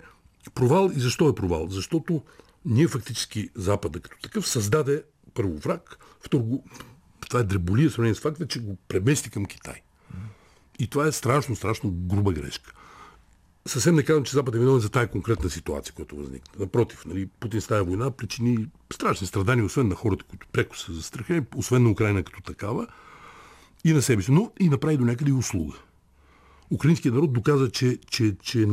[0.55, 1.69] провал и защо е провал?
[1.71, 2.23] Защото
[2.65, 5.03] ние фактически Запада като такъв създаде
[5.35, 6.63] първо враг, второ
[7.29, 9.83] това е дреболия, сравнение с факта, че го премести към Китай.
[10.79, 12.73] И това е страшно, страшно груба грешка.
[13.69, 16.53] Съвсем не казвам, че Запад е виновен за тази конкретна ситуация, която възникна.
[16.59, 20.93] Напротив, нали, Путин с тази война причини страшни страдания, освен на хората, които преко са
[20.93, 22.87] застрахени, освен на Украина като такава,
[23.85, 25.75] и на себе си, но и направи до някъде и услуга.
[26.71, 28.67] Украинският народ доказа, че, че, че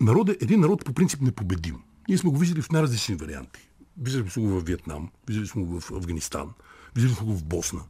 [0.00, 1.76] народ е един народ по принцип непобедим.
[2.08, 3.68] Ние сме го виждали в най-различни варианти.
[3.98, 6.48] Виждали сме го в Виетнам, виждали сме го в Афганистан,
[6.94, 7.80] виждали сме го в Босна,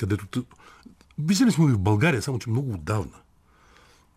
[0.00, 0.44] където...
[1.18, 3.23] Виждали сме го и в България, само че много отдавна.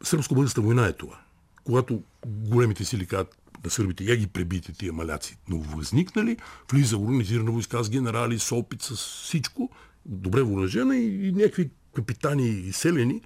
[0.03, 1.19] Сръбско-българската война е това.
[1.63, 6.37] Когато големите сили казват на сърбите, я ги пребите тия маляци, но възникнали,
[6.71, 9.69] влиза организирана войска с генерали, с опит, с всичко,
[10.05, 13.21] добре въоръжена и, и някакви капитани и селени,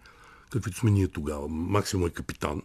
[0.50, 2.62] каквито сме ние тогава, максимум е капитан,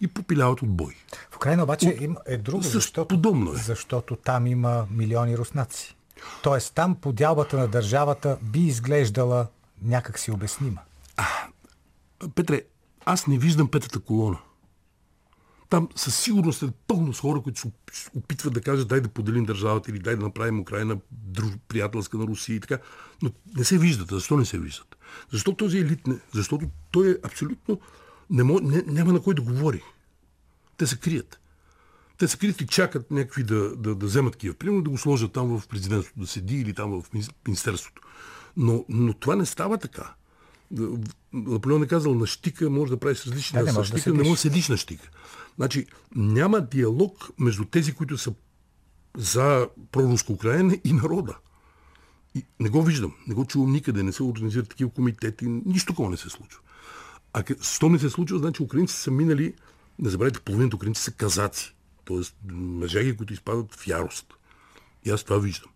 [0.00, 0.96] и попиляват от бой.
[1.30, 2.18] В Украина обаче от...
[2.26, 3.56] е друго, защото, подобно е.
[3.56, 5.96] защото там има милиони руснаци.
[6.42, 9.46] Тоест там подялбата на държавата би изглеждала
[9.82, 10.80] някак си обяснима.
[11.16, 11.26] А,
[12.34, 12.62] Петре,
[13.04, 14.38] аз не виждам петата колона.
[15.70, 17.70] Там със сигурност е пълно с хора, които се
[18.16, 22.26] опитват да кажат дай да поделим държавата или дай да направим Украина друж, приятелска на
[22.26, 22.78] Русия и така.
[23.22, 24.08] Но не се виждат.
[24.08, 24.96] Защо не се виждат?
[25.32, 26.18] Защо този елит не?
[26.34, 27.80] Защото той е абсолютно...
[28.30, 29.82] Не, мо, не, няма на кой да говори.
[30.76, 31.40] Те се крият.
[32.18, 34.56] Те се крият и чакат някакви да, да, да вземат Киев.
[34.56, 37.12] Примерно да го сложат там в президентството, да седи или там в
[37.46, 38.02] министерството.
[38.56, 40.14] Но, но това не става така.
[41.32, 44.22] Наполеон е казал, на щика може да правиш различни да, не, може щика, да не
[44.22, 45.10] може да седиш на щика.
[45.56, 48.32] Значи няма диалог между тези, които са
[49.16, 51.36] за проруско Украина и народа.
[52.34, 56.10] И не го виждам, не го чувам никъде, не се организират такива комитети, нищо такова
[56.10, 56.60] не се случва.
[57.32, 59.54] А що не се случва, значи украинци са минали,
[59.98, 62.52] не забравяйте, половината украинци са казаци, т.е.
[62.52, 64.26] мъжеги, които изпадат в ярост.
[65.04, 65.70] И аз това виждам.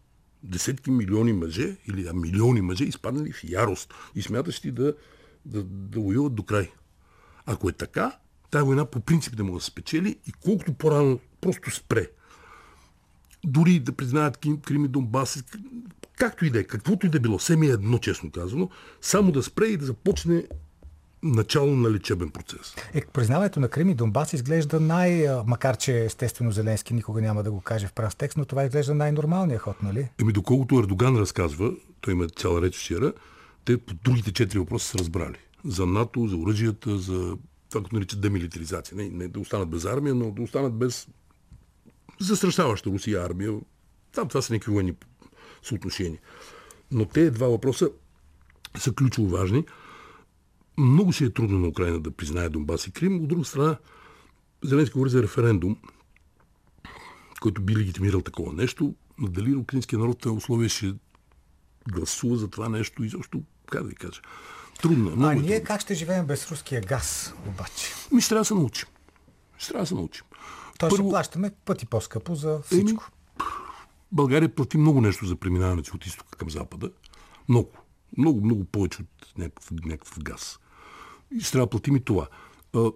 [0.44, 4.94] Десетки милиони мъже, или а милиони мъже, изпаднали в ярост и смятащи да,
[5.44, 6.70] да, да воюват до край.
[7.46, 8.18] Ако е така,
[8.50, 12.10] тази война по принцип не може да се спечели и колкото по-рано просто спре.
[13.44, 15.44] Дори да признаят Крим и Донбас,
[16.18, 18.70] както и да е, каквото и да е било, все ми е едно, честно казано,
[19.00, 20.44] само да спре и да започне
[21.24, 22.74] начало на лечебен процес.
[22.94, 25.26] Е, признаването на Крим и Донбас изглежда най...
[25.46, 28.94] Макар, че естествено Зеленски никога няма да го каже в прав текст, но това изглежда
[28.94, 30.08] най-нормалният ход, нали?
[30.20, 33.12] Еми, доколкото Ердоган разказва, той има цяла реч вчера,
[33.64, 35.36] те по другите четири въпроса са разбрали.
[35.64, 37.36] За НАТО, за оръжията, за
[37.70, 38.96] това, което наричат демилитаризация.
[38.96, 41.08] Не, не да останат без армия, но да останат без
[42.20, 43.52] застрашаваща Русия армия.
[44.14, 44.94] Там това са някакви военни
[45.62, 46.20] съотношения.
[46.90, 47.90] Но те два въпроса
[48.78, 49.64] са ключово важни.
[50.78, 53.16] Много си е трудно на Украина да признае Донбас и Крим.
[53.16, 53.76] От друга страна,
[54.64, 55.76] Зеленски говори за референдум,
[57.40, 60.94] който би легитимирал такова нещо, дали украинския народ е условие ще
[61.92, 64.20] гласува за това нещо и защо, как да ви кажа.
[64.82, 65.10] Трудно.
[65.10, 65.66] Много а е ние трудно.
[65.66, 67.86] как ще живеем без руския газ, обаче?
[68.12, 68.88] Ми ще трябва да се научим.
[69.58, 70.24] Ще трябва да се научим.
[70.78, 70.96] То Първо...
[70.96, 73.04] ще плащаме пъти по-скъпо за всичко.
[73.04, 73.48] Еми,
[74.12, 76.90] България плати много нещо за преминаването от изтока към запада.
[77.48, 77.70] Много.
[78.18, 80.58] Много, много повече от някакъв, някакъв газ.
[81.38, 82.28] И ще трябва да платим и това.
[82.74, 82.90] А,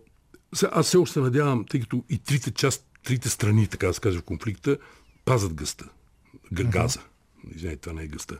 [0.71, 4.19] аз все още надявам, тъй като и трите част, трите страни, така да се каже,
[4.19, 4.79] в конфликта,
[5.25, 5.89] пазат гъста.
[6.53, 6.99] Газа.
[6.99, 7.57] Uh-huh.
[7.57, 8.39] Извинете, това не е гъста.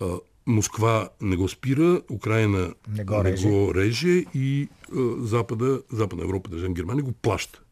[0.00, 0.06] А,
[0.46, 6.24] Москва не го спира, Украина не го реже, не го реже и а, Запада, Западна
[6.24, 7.62] Европа, държава Германия го плаща.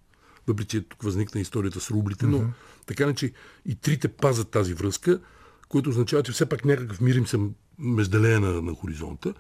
[0.47, 2.51] Въпреки, че тук възникна историята с рублите, но uh-huh.
[2.87, 3.33] така че
[3.67, 5.21] и трите пазат тази връзка,
[5.69, 7.39] което означава, че все пак някакъв мир им се
[7.79, 9.35] межделее на, на хоризонта.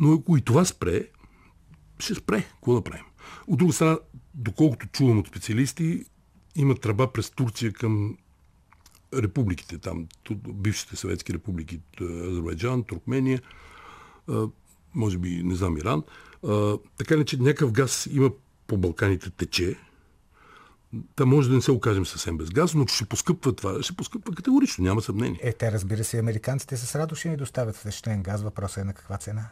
[0.00, 1.08] Но ако и това спре,
[1.98, 2.42] ще спре.
[2.42, 3.04] Какво да правим?
[3.46, 3.98] От друга страна,
[4.34, 6.04] доколкото чувам от специалисти,
[6.54, 8.16] има тръба през Турция към
[9.14, 10.06] републиките там,
[10.48, 13.42] бившите съветски републики, Азербайджан, Туркмения,
[14.94, 16.02] може би, не знам, Иран.
[16.98, 18.30] Така не, че някакъв газ има
[18.66, 19.76] по Балканите тече.
[21.16, 24.34] Та може да не се окажем съвсем без газ, но ще поскъпва това, ще поскъпва
[24.34, 25.40] категорично, няма съмнение.
[25.42, 28.42] Е, те разбира се, американците с радост ще ни доставят втечнен газ.
[28.42, 29.48] Въпросът е на каква цена?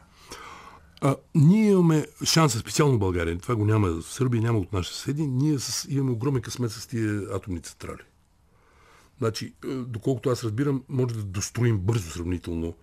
[1.05, 5.27] А, ние имаме шанса, специално България, това го няма в Сърбия, няма от нашите съседи,
[5.27, 8.03] ние с, имаме огромен късмет с тия атомни централи.
[9.19, 12.75] Значи, е, доколкото аз разбирам, може да достроим бързо сравнително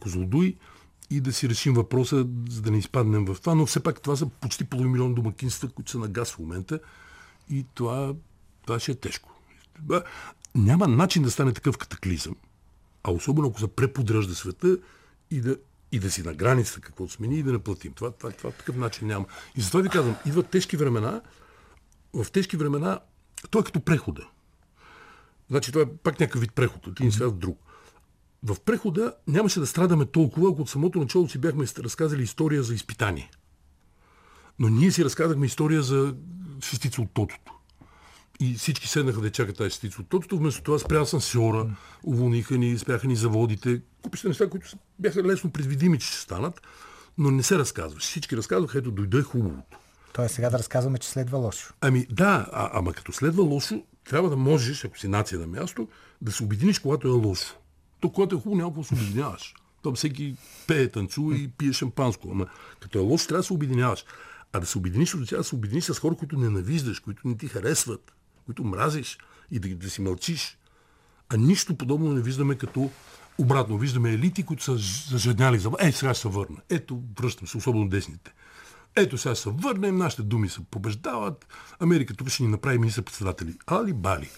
[0.00, 0.56] Козлодуй
[1.10, 3.54] и да си решим въпроса, за да не изпаднем в това.
[3.54, 6.80] Но все пак това са почти половин милион домакинства, които са на газ в момента
[7.50, 8.14] и това,
[8.66, 9.40] това ще е тежко.
[10.54, 12.36] Няма начин да стане такъв катаклизъм,
[13.02, 14.78] а особено ако се преподръжда света
[15.30, 15.56] и да,
[15.94, 17.92] и да си на границата, каквото сме ние, и да не платим.
[17.92, 19.26] Това, това, това такъв начин няма.
[19.56, 21.20] И затова ви казвам, идват тежки времена,
[22.12, 23.00] в тежки времена,
[23.50, 24.26] той е като прехода.
[25.50, 27.58] Значи това е пак някакъв вид преход от един свят в друг.
[28.42, 32.74] В прехода нямаше да страдаме толкова, ако от самото начало си бяхме разказали история за
[32.74, 33.30] изпитание.
[34.58, 36.14] Но ние си разказахме история за
[36.60, 37.53] шестица от тотото.
[38.40, 40.38] И всички седнаха да чакат тази шестица от тотото.
[40.38, 43.80] Вместо това спря сенсора, уволниха ни, спряха ни заводите.
[44.02, 44.68] Купища неща, които
[44.98, 46.60] бяха лесно предвидими, че ще станат,
[47.18, 48.06] но не се разказваше.
[48.06, 49.78] Всички разказваха, ето дойде хубавото.
[50.12, 51.74] Тоест сега да разказваме, че следва лошо.
[51.80, 55.88] Ами да, а, ама като следва лошо, трябва да можеш, ако си нация на място,
[56.22, 57.56] да се обединиш, когато е лошо.
[58.00, 59.54] То, когато е хубаво, няма какво се обединяваш.
[59.82, 62.28] Там всеки пее, танцува и пие шампанско.
[62.32, 62.46] Ама
[62.80, 64.04] като е лошо, трябва да се обединяваш.
[64.52, 67.48] А да се обединиш, означава да се обединиш с хора, които ненавиждаш, които не ти
[67.48, 68.12] харесват,
[68.46, 69.18] които мразиш
[69.50, 70.58] и да, да си мълчиш.
[71.28, 72.90] А нищо подобно не виждаме като
[73.38, 73.78] обратно.
[73.78, 74.76] Виждаме елити, които са
[75.10, 75.70] зажадняли за...
[75.80, 76.56] Е, сега ще се върна.
[76.70, 78.34] Ето, връщам се, особено десните.
[78.96, 81.46] Ето сега се върнем, нашите думи се побеждават.
[81.80, 83.54] Америка тук ще ни направи министър-председатели.
[83.66, 84.30] Али бали.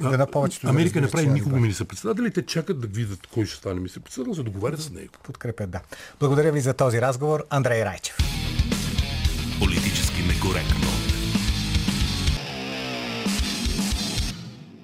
[0.00, 3.74] Да, на повечето Америка не прави никога министър-председатели, те чакат да видят кой ще стане
[3.74, 5.12] министър-председател, за да договарят с него.
[5.22, 5.80] Подкрепят, да.
[6.20, 8.16] Благодаря ви за този разговор, Андрей Райчев.
[9.58, 11.01] Политически некоректно.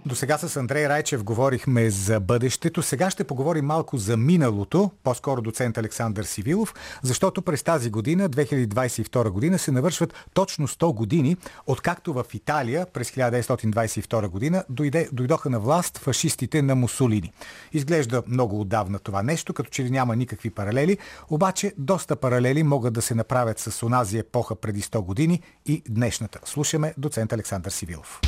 [0.08, 2.82] До сега с Андрей Райчев говорихме за бъдещето.
[2.82, 9.28] Сега ще поговорим малко за миналото, по-скоро доцент Александър Сивилов, защото през тази година, 2022
[9.28, 15.60] година, се навършват точно 100 години, откакто в Италия през 1922 година дойде, дойдоха на
[15.60, 17.32] власт фашистите на Мусолини.
[17.72, 20.98] Изглежда много отдавна това нещо, като че ли няма никакви паралели,
[21.30, 26.40] обаче доста паралели могат да се направят с онази епоха преди 100 години и днешната.
[26.44, 28.20] Слушаме доцент Александър Сивилов.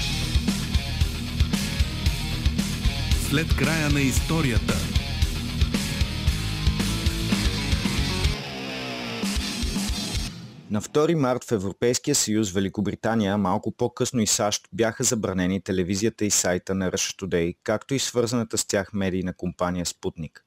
[3.31, 4.75] След края на историята.
[10.71, 16.31] На 2 март в Европейския съюз, Великобритания, малко по-късно и САЩ бяха забранени телевизията и
[16.31, 20.45] сайта на Russia Today, както и свързаната с тях медийна компания Спутник.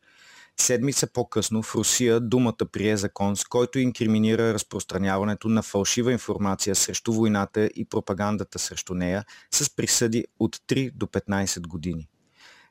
[0.59, 7.13] Седмица по-късно в Русия думата прие закон, с който инкриминира разпространяването на фалшива информация срещу
[7.13, 12.09] войната и пропагандата срещу нея с присъди от 3 до 15 години.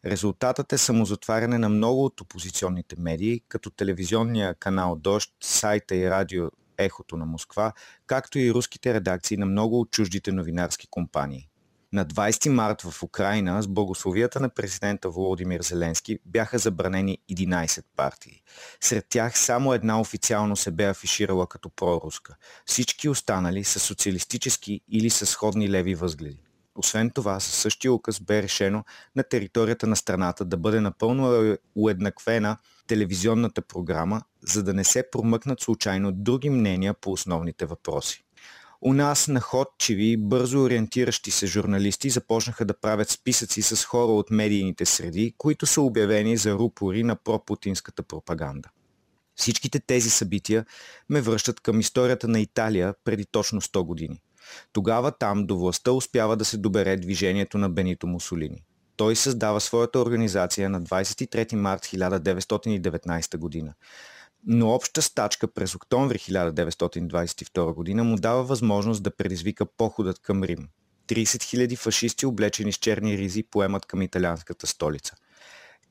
[0.07, 6.51] Резултатът е самозатваряне на много от опозиционните медии, като телевизионния канал Дождь, сайта и радио
[6.79, 7.73] Ехото на Москва,
[8.07, 11.49] както и руските редакции на много от чуждите новинарски компании.
[11.93, 18.43] На 20 март в Украина с благословията на президента Володимир Зеленски бяха забранени 11 партии.
[18.81, 22.37] Сред тях само една официално се бе афиширала като проруска.
[22.67, 26.52] Всички останали са социалистически или са сходни леви възгледи.
[26.75, 28.85] Освен това, със същия указ бе решено
[29.17, 32.57] на територията на страната да бъде напълно уеднаквена
[32.87, 38.25] телевизионната програма, за да не се промъкнат случайно други мнения по основните въпроси.
[38.85, 44.87] У нас находчиви, бързо ориентиращи се журналисти започнаха да правят списъци с хора от медийните
[44.87, 48.69] среди, които са обявени за рупори на пропутинската пропаганда.
[49.37, 50.67] Всичките тези събития
[51.09, 54.23] ме връщат към историята на Италия преди точно 100 години.
[54.73, 58.65] Тогава там до властта успява да се добере движението на Бенито Мусолини.
[58.97, 63.75] Той създава своята организация на 23 март 1919 година.
[64.47, 70.69] Но обща стачка през октомври 1922 година му дава възможност да предизвика походът към Рим.
[71.09, 75.15] 30 000 фашисти, облечени с черни ризи, поемат към италианската столица.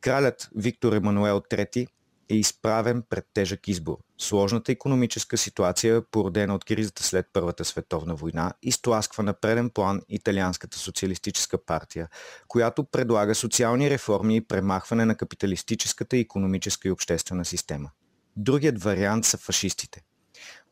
[0.02, 1.88] Кралят Виктор Емануел III
[2.30, 3.98] е изправен пред тежък избор.
[4.18, 10.78] Сложната економическа ситуация, породена от кризата след Първата световна война, изтласква на преден план Италианската
[10.78, 12.08] социалистическа партия,
[12.48, 17.92] която предлага социални реформи и премахване на капиталистическата економическа и обществена система.
[18.36, 20.02] Другият вариант са фашистите.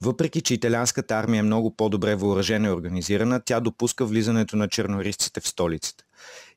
[0.01, 5.41] Въпреки, че италианската армия е много по-добре въоръжена и организирана, тя допуска влизането на чернорисците
[5.41, 6.03] в столицата.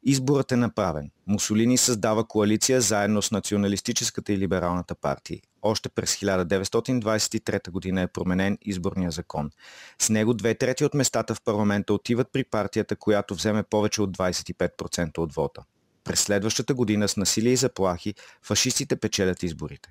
[0.04, 1.10] Изборът е направен.
[1.26, 5.40] Мусолини създава коалиция заедно с националистическата и либералната партия.
[5.62, 9.50] Още през 1923 година е променен изборния закон.
[9.98, 14.16] С него две трети от местата в парламента отиват при партията, която вземе повече от
[14.18, 15.62] 25% от вота.
[16.04, 19.88] През следващата година с насилие и заплахи фашистите печелят изборите.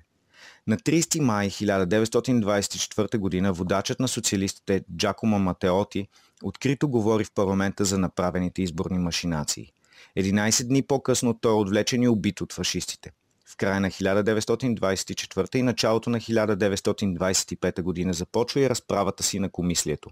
[0.66, 3.52] На 30 май 1924 г.
[3.52, 6.08] водачът на социалистите Джакомо Матеоти
[6.42, 9.72] открито говори в парламента за направените изборни машинации.
[10.18, 13.10] 11 дни по-късно той е отвлечен и убит от фашистите.
[13.46, 20.10] В края на 1924 и началото на 1925 година започва и разправата си на комислието.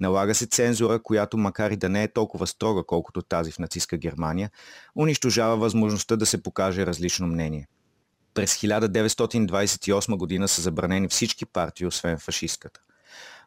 [0.00, 3.96] Налага се цензура, която макар и да не е толкова строга, колкото тази в нацистска
[3.96, 4.50] Германия,
[4.96, 7.68] унищожава възможността да се покаже различно мнение.
[8.34, 12.80] През 1928 година са забранени всички партии, освен фашистката.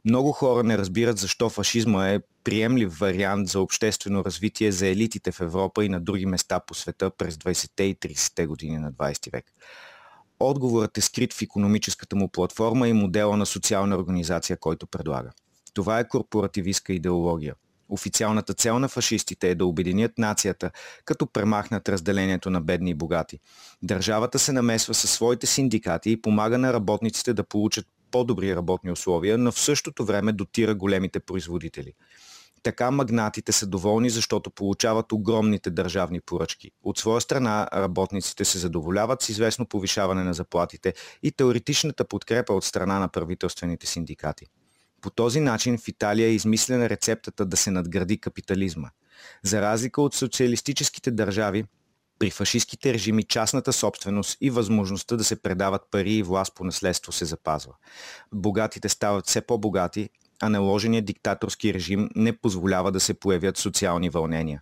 [0.06, 5.42] Много хора не разбират защо фашизма е приемлив вариант за обществено развитие за елитите в
[5.42, 9.46] Европа и на други места по света през 20-те и 30-те години на 20 век.
[10.40, 15.32] Отговорът е скрит в економическата му платформа и модела на социална организация, който предлага.
[15.74, 17.56] Това е корпоративистка идеология.
[17.90, 20.72] Официалната цел на фашистите е да обединят нацията,
[21.06, 23.40] като премахнат разделението на бедни и богати.
[23.84, 29.38] Държавата се намесва със своите синдикати и помага на работниците да получат по-добри работни условия,
[29.38, 31.94] но в същото време дотира големите производители.
[32.64, 36.72] Така магнатите са доволни, защото получават огромните държавни поръчки.
[36.84, 42.64] От своя страна работниците се задоволяват с известно повишаване на заплатите и теоретичната подкрепа от
[42.64, 44.46] страна на правителствените синдикати.
[45.02, 48.90] По този начин в Италия е измислена рецептата да се надгради капитализма.
[49.44, 51.66] За разлика от социалистическите държави,
[52.20, 57.12] при фашистските режими частната собственост и възможността да се предават пари и власт по наследство
[57.12, 57.74] се запазва.
[58.34, 60.10] Богатите стават все по-богати,
[60.42, 64.62] а наложеният диктаторски режим не позволява да се появят социални вълнения.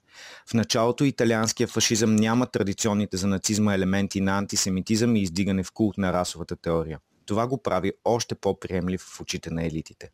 [0.50, 5.98] В началото италианския фашизъм няма традиционните за нацизма елементи на антисемитизъм и издигане в култ
[5.98, 7.00] на расовата теория.
[7.26, 10.10] Това го прави още по-приемлив в очите на елитите.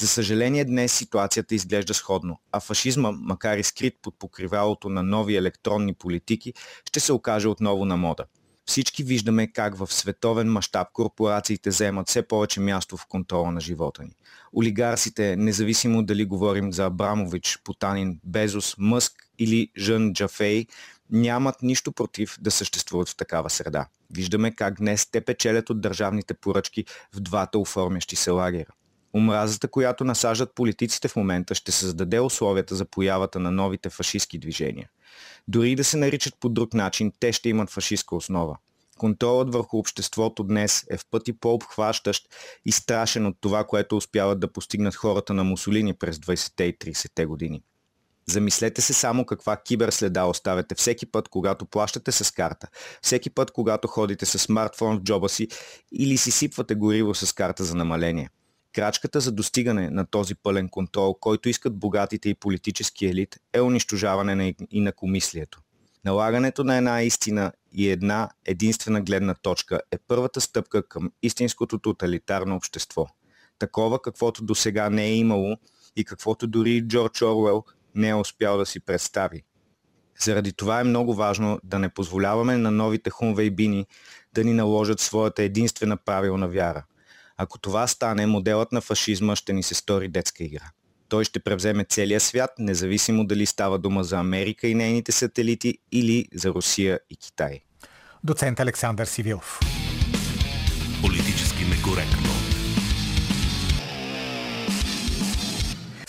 [0.00, 5.36] За съжаление днес ситуацията изглежда сходно, а фашизма, макар и скрит под покривалото на нови
[5.36, 6.54] електронни политики,
[6.88, 8.24] ще се окаже отново на мода.
[8.66, 14.02] Всички виждаме как в световен мащаб корпорациите заемат все повече място в контрола на живота
[14.02, 14.16] ни.
[14.56, 20.66] Олигарсите, независимо дали говорим за Абрамович, Потанин, Безос, Мъск или Жън Джафей,
[21.10, 23.86] нямат нищо против да съществуват в такава среда.
[24.10, 28.70] Виждаме как днес те печелят от държавните поръчки в двата оформящи се лагера.
[29.16, 34.88] Омразата, която насаждат политиците в момента, ще създаде условията за появата на новите фашистски движения.
[35.48, 38.56] Дори да се наричат по друг начин, те ще имат фашистска основа.
[38.98, 42.28] Контролът върху обществото днес е в пъти по-обхващащ
[42.64, 47.26] и страшен от това, което успяват да постигнат хората на Мусолини през 20-те и 30-те
[47.26, 47.62] години.
[48.26, 52.68] Замислете се само каква киберследа оставяте всеки път, когато плащате с карта,
[53.02, 55.48] всеки път, когато ходите с смартфон в джоба си
[55.92, 58.28] или си сипвате гориво с карта за намаление–
[58.72, 64.34] Крачката за достигане на този пълен контрол, който искат богатите и политически елит, е унищожаване
[64.34, 65.60] на инакомислието.
[66.04, 72.56] Налагането на една истина и една единствена гледна точка е първата стъпка към истинското тоталитарно
[72.56, 73.06] общество.
[73.58, 75.56] Такова, каквото до сега не е имало
[75.96, 79.42] и каквото дори Джордж Орвел не е успял да си представи.
[80.18, 83.86] Заради това е много важно да не позволяваме на новите хунвейбини
[84.34, 86.84] да ни наложат своята единствена правилна вяра.
[87.36, 90.70] Ако това стане, моделът на фашизма ще ни се стори детска игра.
[91.08, 96.26] Той ще превземе целия свят, независимо дали става дума за Америка и нейните сателити или
[96.34, 97.60] за Русия и Китай.
[98.24, 99.60] Доцент Александър Сивилов.
[101.02, 102.31] Политически некоректно.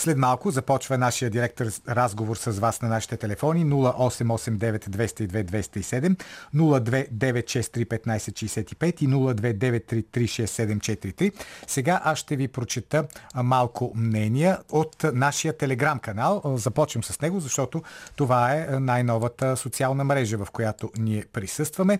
[0.04, 6.18] След малко започва нашия директор разговор с вас на нашите телефони 0889 202 207,
[6.56, 11.34] 029631565 и 029336743.
[11.68, 16.42] Сега аз ще ви прочета малко мнения от нашия телеграм канал.
[16.46, 17.84] Започвам с него, защото
[18.16, 22.00] това е най-новата социална мрежа, в която ние присъстваме.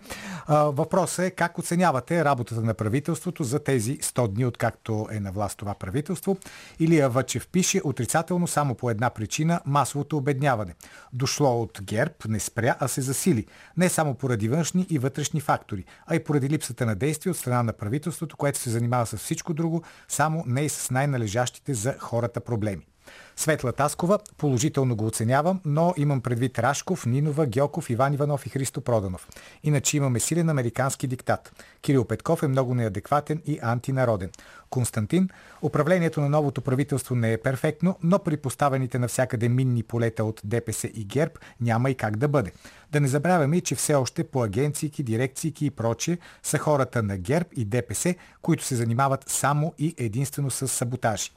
[0.50, 5.58] Въпросът е как оценявате работата на правителството за тези 100 дни, откакто е на власт
[5.58, 6.38] това правителство.
[6.80, 10.76] Илия Въчев пише, отрицателно само по една причина– масовото обедняване.
[11.14, 13.46] Дошло от ГЕРБ, не спря, а се засили.
[13.78, 17.64] Не само поради външни и вътрешни фактори, а и поради липсата на действие от страна
[17.64, 22.40] на правителството, което се занимава с всичко друго, само не и с най-належащите за хората
[22.40, 22.88] проблеми.
[23.36, 28.82] Светла Таскова положително го оценявам, но имам предвид Рашков, Нинова, Гьоков, Иван Иванов и Христо
[28.82, 29.28] Проданов.
[29.64, 31.64] Иначе имаме силен американски диктат.
[31.82, 34.30] Кирил Петков е много неадекватен и антинароден.
[34.70, 35.30] Константин,
[35.62, 40.88] управлението на новото правителство не е перфектно, но при поставените навсякъде минни полета от ДПС
[40.88, 42.52] и ГЕРБ няма и как да бъде.
[42.92, 47.50] Да не забравяме, че все още по агенцийки, дирекцийки и прочие са хората на ГЕРБ
[47.56, 51.32] и ДПС, които се занимават само и единствено с саботажи.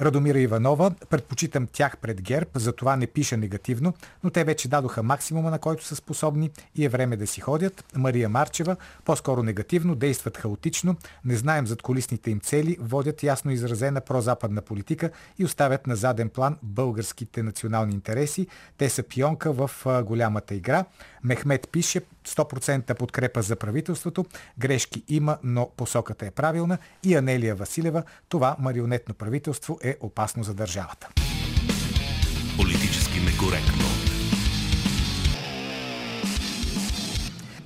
[0.00, 5.50] Радомира Иванова, предпочитам тях пред ГЕРБ, затова не пиша негативно, но те вече дадоха максимума,
[5.50, 7.84] на който са способни и е време да си ходят.
[7.96, 14.00] Мария Марчева, по-скоро негативно, действат хаотично, не знаем зад колисните им цели, водят ясно изразена
[14.00, 18.46] прозападна политика и оставят на заден план българските национални интереси.
[18.78, 19.70] Те са пионка в
[20.04, 20.84] голямата игра.
[21.24, 24.24] Мехмет пише 100% подкрепа за правителството,
[24.58, 26.78] грешки има, но посоката е правилна.
[27.02, 31.08] И Анелия Василева, това марионетно правителство е опасно за държавата.
[32.56, 34.03] Политически некоректно.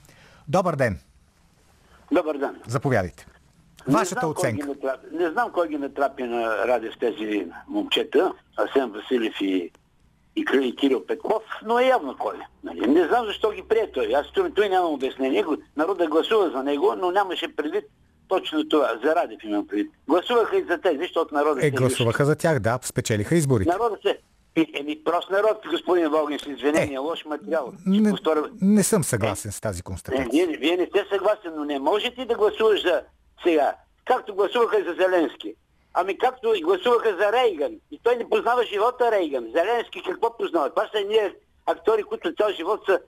[0.47, 0.99] Добър ден!
[2.11, 2.55] Добър ден!
[2.67, 3.25] Заповядайте.
[3.87, 4.67] Вашата не оценка.
[4.67, 9.71] Натрапи, не знам кой ги натрапи на радио с тези момчета, Асен Василев и
[10.35, 12.35] и, и Кирил Петков, но е явно кой.
[12.63, 12.87] Нали?
[12.87, 14.13] Не знам защо ги прие той.
[14.15, 15.45] Аз той, той нямам обяснение.
[15.77, 17.83] Народа гласува за него, но нямаше предвид
[18.27, 18.99] точно това.
[19.03, 19.91] За Радев имам предвид.
[20.07, 21.63] Гласуваха и за тези, защото народът...
[21.63, 23.69] Е, гласуваха за тях, да, спечелиха изборите.
[23.69, 24.17] Народът се...
[24.73, 27.73] Еми, прост народ, господин Волгин, с извинение, е, лош материал.
[27.85, 28.43] Не, повторя...
[28.61, 30.43] не съм съгласен е, с тази констатация.
[30.43, 33.01] Е, вие, вие не сте съгласен, но не можете да гласуваш за
[33.43, 33.75] сега.
[34.05, 35.53] Както гласуваха и за Зеленски.
[35.93, 37.71] Ами както и гласуваха за Рейган.
[37.91, 39.45] И той не познава живота Рейган.
[39.55, 40.69] Зеленски какво познава?
[40.69, 41.35] Това са ние
[41.65, 42.99] актьори, които цял живот са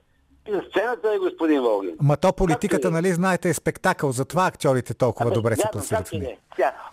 [0.48, 1.96] на сцената е господин Волгин.
[2.00, 2.90] Ма то политиката, е?
[2.90, 6.36] нали, знаете, е спектакъл, затова актьорите толкова Абе, добре се пласират нея.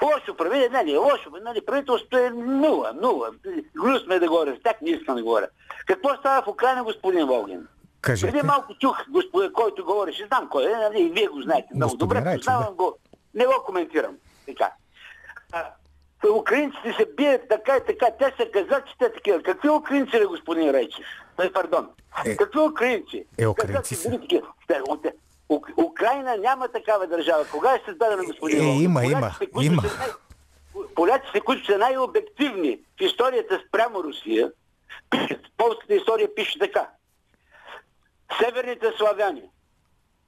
[0.03, 3.29] Лошо прави, нали, лошо, нали, правителството е нула, нула.
[3.75, 5.47] Глус сме да говоря, так не искам да говоря.
[5.85, 7.67] Какво става в Украина, господин Волгин?
[8.01, 8.31] Кажете.
[8.31, 11.97] Преди малко чух господин, който говореше, знам кой е, нали, и вие го знаете много
[11.97, 12.71] добре, познавам да.
[12.71, 12.97] го,
[13.33, 14.15] не го коментирам.
[14.45, 14.71] Така
[16.29, 18.11] украинците се бият така и така.
[18.19, 19.43] Те са казачите такива.
[19.43, 21.05] Какви украинци ли, господин Рейчев?
[21.41, 21.89] Е, пардон.
[22.25, 23.25] Е, Какви украинци?
[23.37, 24.19] Е, украинци са.
[25.77, 27.45] Украина няма такава държава.
[27.51, 29.83] Кога е създадена, господин Е, има, има, има.
[30.95, 34.51] Поляците, които са най-обективни в историята спрямо Русия,
[35.57, 36.89] полската история пише така.
[38.39, 39.43] Северните славяни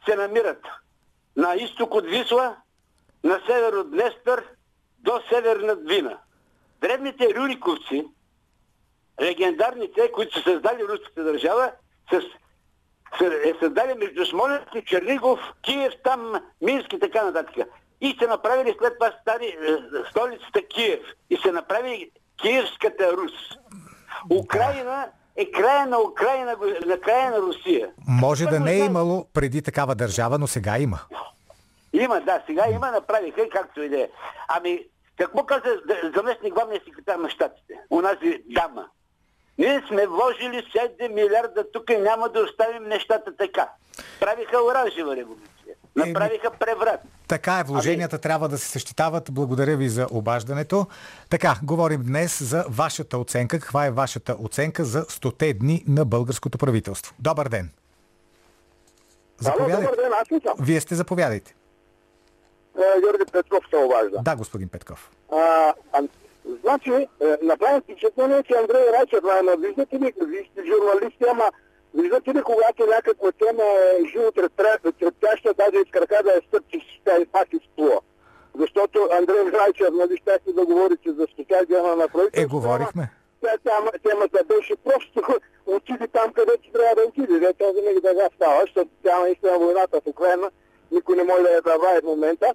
[0.06, 0.62] се намират
[1.36, 2.56] на изток от Висла,
[3.24, 4.44] на север от Днестър,
[5.04, 6.18] до Северна Двина.
[6.82, 8.06] Древните рюриковци,
[9.22, 11.72] легендарните, които са създали руската държава,
[12.10, 12.22] са,
[13.18, 17.68] са, е създали между Смоленски, Чернигов, Киев, там, Мински и така нататък.
[18.01, 19.78] И са направили след това стари, е,
[20.10, 20.99] столицата Киев.
[21.30, 23.32] И се направи Киевската Рус.
[24.32, 27.89] Украина е края на Украина, на края на Русия.
[28.08, 30.99] Може да не е имало преди такава държава, но сега има.
[31.93, 34.10] Има, да, сега има, направиха както и да е.
[34.47, 34.86] Ами,
[35.18, 35.80] какво каза
[36.16, 37.74] заместник главния секретар на щатите?
[37.89, 38.86] Унази дама.
[39.57, 40.68] Ние сме вложили
[40.99, 43.70] 7 милиарда тук и няма да оставим нещата така.
[44.20, 45.76] Правиха оранжева революция.
[45.95, 46.99] Направиха преврат.
[47.28, 48.22] Така е, вложенията ами...
[48.22, 49.32] трябва да се същитават.
[49.32, 50.88] Благодаря ви за обаждането.
[51.30, 53.59] Така, говорим днес за вашата оценка.
[53.59, 57.16] Каква е вашата оценка за 100 дни на българското правителство?
[57.20, 57.70] Добър ден!
[59.39, 59.82] Заповядайте.
[59.82, 60.11] Добър ден,
[60.45, 61.55] аз Вие сте заповядайте.
[62.78, 64.20] Е, Георги Петков се обажда.
[64.22, 65.12] Да, господин Петков.
[65.32, 66.04] А, а,
[66.64, 71.52] значи, е, направим впечатление, че Андрей Райчев, но виждате ли, вие сте журналисти, ама
[71.94, 77.26] виждате ли, когато някаква тема е живо трептяща, даже из крака да е стъпчи, и
[77.26, 78.00] пак изплува.
[78.60, 82.42] Защото Андрей Райчев, нали, щяхте да говорите за стотя на правителство.
[82.42, 83.10] Е, говорихме.
[83.64, 85.22] Тема, темата беше просто
[85.66, 87.34] отиде там, където трябва да отиде.
[87.34, 90.52] Не, това винаги така става, защото тя наистина войната в Украина
[90.94, 92.54] никой не може да я забрави в момента.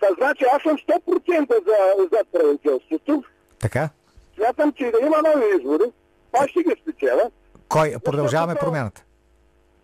[0.00, 3.22] Та значи аз съм 100% за, за правителството.
[3.58, 3.88] Така?
[4.36, 5.92] Смятам, че да има нови избори,
[6.32, 7.30] аз ще ги спечеля.
[7.68, 7.94] Кой?
[8.04, 9.02] Продължаваме промяната?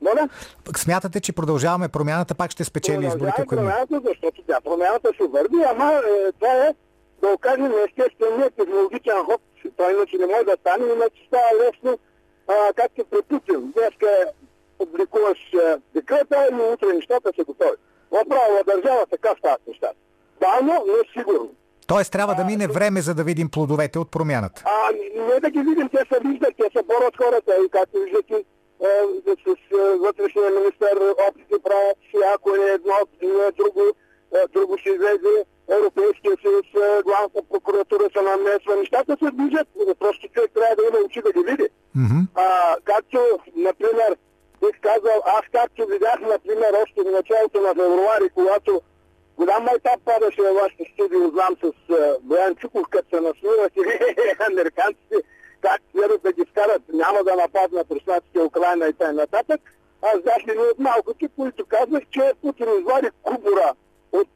[0.02, 0.28] Моля?
[0.76, 3.44] Смятате, че продължаваме промяната, пак ще спечели изборите?
[3.46, 6.74] промяната, защото тя промяната ще върви, ама е, това е
[7.22, 9.40] да окажем естествения технологичен ход.
[9.76, 11.98] Той иначе не може да стане, иначе става лесно,
[12.48, 13.72] а, както при Путин.
[13.72, 14.06] Днеска
[14.78, 15.38] публикуваш
[15.94, 17.76] декрета и утре нещата са готови.
[18.10, 19.96] В правова държава така стават нещата.
[20.40, 21.50] Бавно, но сигурно.
[21.86, 24.62] Тоест трябва да мине време, за да видим плодовете от промяната.
[24.64, 24.92] А,
[25.32, 28.44] не да ги видим, те се виждат, те се борят хората и както виждате
[28.80, 28.90] е,
[29.44, 30.96] с е, вътрешния министър
[31.28, 31.98] опити правят,
[32.34, 33.82] ако е едно, не е друго,
[34.34, 35.34] е, друго ще излезе
[35.68, 38.76] Европейския съюз, е, главната прокуратура се намесва.
[38.76, 39.68] Нещата се движат,
[39.98, 41.68] просто човек трябва да има очи да ги види.
[41.96, 42.22] Mm-hmm.
[42.34, 43.18] А, както,
[43.56, 44.16] например,
[44.66, 48.82] бих казал, аз както видях, например, още в началото на февруари, когато
[49.36, 53.82] голям майтап падаше във вашето студио, знам с uh, Боян Чуков, като се насмиват и
[54.50, 55.16] американците,
[55.60, 59.12] как следват да ги скарат, няма да нападнат руснаците Украина и т.н.
[59.12, 59.60] нататък.
[60.02, 63.72] аз даже не от малкото, които казвах, че Путин извади кубора
[64.12, 64.28] от,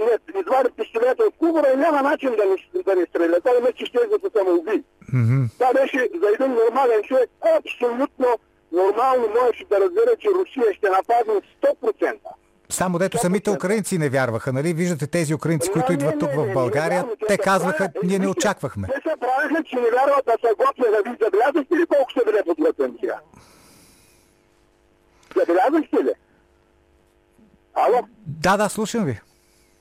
[0.00, 3.40] не, извади пистолета от кубора и няма начин да ни, да ни стреля.
[3.40, 4.84] Той иначе ще да се самоуби.
[5.12, 5.44] Мгм.
[5.58, 8.38] Това беше за един нормален човек абсолютно
[8.74, 12.14] нормално можеше да разбере, че Русия ще нападне 100%.
[12.70, 14.72] Само дето самите украинци не вярваха, нали?
[14.72, 17.32] Виждате тези украинци, които Не, идват не, тук не, в не, България, не, не, те
[17.32, 18.88] се казваха, правят- ние не очаквахме.
[18.88, 22.20] Те се правиха, че не вярват да се готвя да ви забелязахте ли колко са
[22.26, 23.20] били подготвени сега?
[25.36, 26.12] Забелязахте ли?
[27.76, 28.00] Ало?
[28.26, 29.20] Да, да, слушам ви.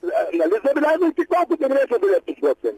[0.05, 2.77] А, Нали забелязвахте колко добре са били подготвени?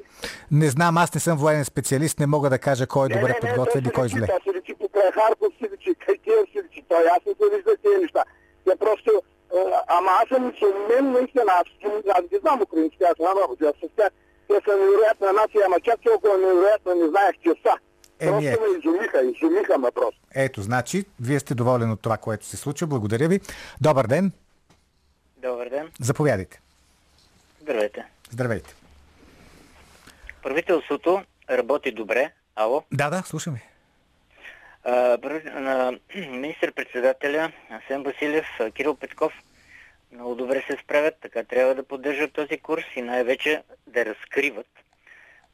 [0.51, 3.27] Не знам, аз не съм военен специалист, не мога да кажа кой е Не, добре
[3.33, 4.27] не, не, подготвен и кой се зле.
[4.27, 6.83] той се личи покрай Харков, си личи, край Киев си личи.
[6.89, 8.23] Той ясно се вижда тези неща.
[8.65, 9.11] Те просто...
[9.55, 11.67] а, Ама аз съм, че мен наистина, аз,
[12.09, 14.09] аз ги знам украински, аз знам работа, аз с тях.
[14.47, 17.73] Те са невероятна нация, ама чак толкова невероятна не знаех, че са.
[18.19, 18.67] Еми, Просто е.
[18.67, 20.19] ме изумиха, изумиха ме просто.
[20.35, 22.87] Ето, значи, вие сте доволен от това, което се случва.
[22.87, 23.39] Благодаря ви.
[23.81, 24.31] Добър ден.
[25.37, 25.91] Добър ден.
[26.01, 26.61] Заповядайте.
[27.61, 28.05] Здравейте.
[28.31, 28.75] Здравейте.
[30.43, 32.31] Правителството работи добре.
[32.55, 32.83] Ало.
[32.93, 33.59] Да, да, слушам ви.
[33.59, 33.74] А, пр-
[34.85, 39.33] на министър-председателя Асен Василев, Кирил Петков
[40.11, 44.67] много добре се справят, така трябва да поддържат този курс и най-вече да разкриват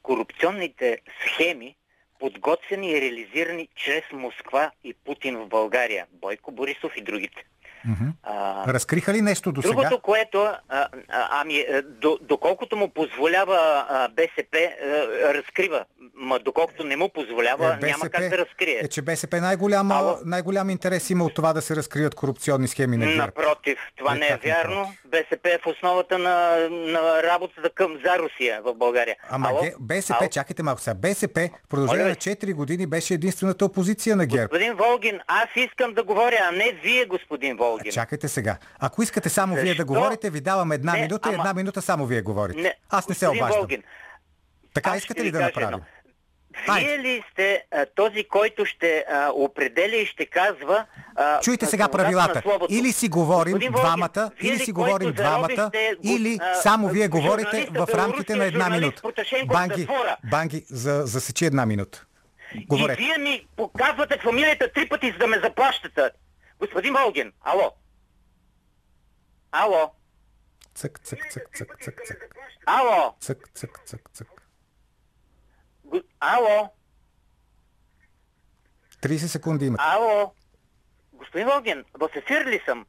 [0.03, 1.75] корупционните схеми,
[2.19, 6.07] подготвени и реализирани чрез Москва и Путин в България.
[6.11, 7.45] Бойко Борисов и другите.
[7.86, 8.09] Мгм.
[8.23, 9.73] А, Разкриха ли нещо до сега?
[9.73, 10.88] Другото, което, а, а,
[11.32, 13.57] ами, е, до, доколкото му позволява
[13.89, 14.88] а, БСП, а,
[15.34, 15.86] разкрива.
[16.15, 18.75] Ма доколкото не му позволява, няма как да разкрие.
[18.75, 20.17] Е, че БСП най-голяма, Ало?
[20.25, 23.17] най-голям интерес има от това да се разкрият корупционни схеми на ГЕРБ.
[23.17, 24.75] Напротив, това Е, не е вярно.
[24.75, 25.01] напротив?
[25.05, 29.15] БСП е в основата на, на работата към за Русия в България.
[29.29, 29.59] Ама Ало?
[29.59, 30.29] Ге- БСП, Ало?
[30.29, 32.15] чакайте малко сега, БСП в продължение на ви.
[32.15, 34.47] 4 години беше единствената опозиция на ГЕРБ.
[34.47, 37.70] Господин Волгин, аз искам да говоря, а не вие, господин Волгин.
[37.91, 38.57] Чакайте сега.
[38.80, 39.86] Ако искате само вие да Защо?
[39.86, 42.61] говорите, ви давам една Не, минута и ама- една минута само вие говорите.
[42.61, 43.59] Не, Аз не се обаждам.
[43.59, 43.84] Волгин,
[44.74, 45.67] Така искате ли да направим?
[45.67, 45.80] едно.
[46.69, 50.86] Вие ли сте а, този, който ще а, определя и ще казва...
[51.15, 52.41] А, Чуйте сега правилата.
[52.69, 55.72] Или си говорим Господин Волгин, двамата, вие или ли, си говорим двамата,
[56.03, 59.01] или само вие говорите в рамките на една минута.
[59.45, 59.88] Банги,
[60.32, 62.05] банги, за, засечи една минута.
[62.55, 63.03] И Говорете.
[63.03, 66.01] вие ми показвате фамилията три пъти, за да ме заплащате.
[66.62, 67.72] Господин Волгин, ало.
[69.51, 69.91] Ало.
[70.76, 72.36] Цък, цък, цък, цък, цък, цък.
[72.66, 73.16] Ало.
[73.20, 74.28] Цък, цък, цък, цък.
[76.20, 76.70] Ало.
[79.01, 79.84] 30 секунди имате.
[79.88, 80.34] Ало.
[81.14, 82.86] Господин Волгин, в ефир ли съм?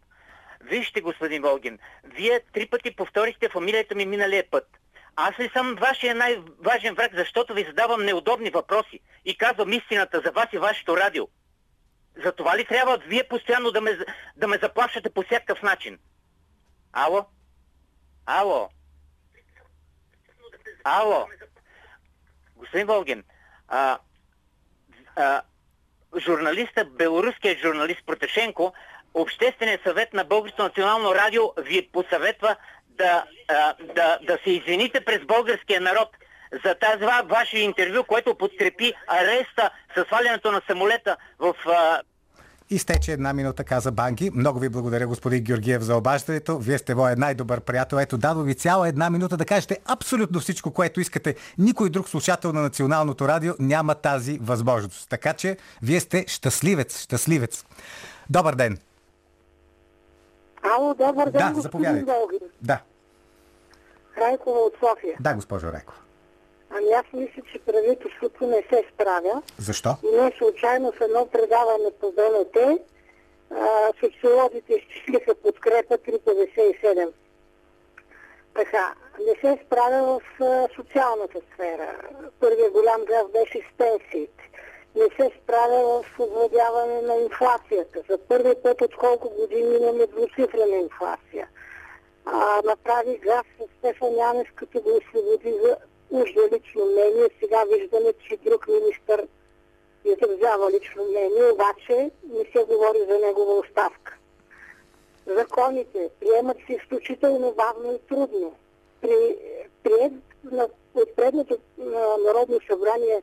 [0.60, 4.68] Вижте, господин Волгин, вие три пъти повторихте фамилията ми миналия път.
[5.16, 10.30] Аз ли съм вашия най-важен враг, защото ви задавам неудобни въпроси и казвам истината за
[10.32, 11.28] вас и вашето радио.
[12.16, 13.98] За това ли трябва вие постоянно да ме,
[14.36, 15.98] да ме заплащате по всякакъв начин?
[16.92, 17.26] Ало?
[18.26, 18.68] Ало?
[20.84, 21.28] Ало?
[22.56, 23.24] Господин Волгин,
[23.68, 23.98] а,
[25.16, 25.42] а,
[26.18, 28.72] журналиста, белоруският журналист Протешенко,
[29.14, 32.56] Общественият съвет на Българското национално радио ви посъветва
[32.88, 36.08] да, а, да, да се извините през българския народ
[36.54, 42.00] за тази ва- ваше интервю, което подкрепи ареста с свалянето на самолета в а,
[42.70, 44.30] Изтече една минута, каза Банги.
[44.30, 46.58] Много ви благодаря, господин Георгиев, за обаждането.
[46.58, 47.96] Вие сте моят най-добър приятел.
[47.96, 51.36] Ето, дадо ви цяла една минута да кажете абсолютно всичко, което искате.
[51.58, 55.08] Никой друг слушател на Националното радио няма тази възможност.
[55.08, 57.64] Така че, вие сте щастливец, щастливец.
[58.30, 58.78] Добър ден.
[60.70, 62.12] Ало, добър ден, Да, господин заповядайте.
[62.12, 62.38] Волгин.
[62.62, 62.78] Да,
[64.18, 65.16] Райкова от София.
[65.20, 65.98] да, госпожо Райкова.
[66.74, 69.42] Ами аз мисля, че правителството не се справя.
[69.58, 69.90] Защо?
[70.12, 72.56] Не случайно в едно предаване по БНТ
[73.50, 77.12] а, социолозите изчислиха подкрепа 3,57.
[78.54, 81.96] Така, не се справя в социалната сфера.
[82.40, 84.50] Първият голям граф беше с пенсиите.
[84.96, 88.02] Не се справя в овладяване на инфлацията.
[88.10, 91.48] За първи път от колко години имаме двуцифрена инфлация.
[92.24, 95.76] А, направи граф с Стефан Янев, като го освободи за
[96.12, 97.28] нужда лично мнение.
[97.40, 99.26] Сега виждаме, че друг министър
[100.04, 104.16] изразява лично мнение, обаче не се говори за негова оставка.
[105.26, 108.54] Законите приемат се изключително бавно и трудно.
[109.00, 109.36] При,
[109.82, 110.12] приед,
[110.52, 113.22] на, от предното на Народно събрание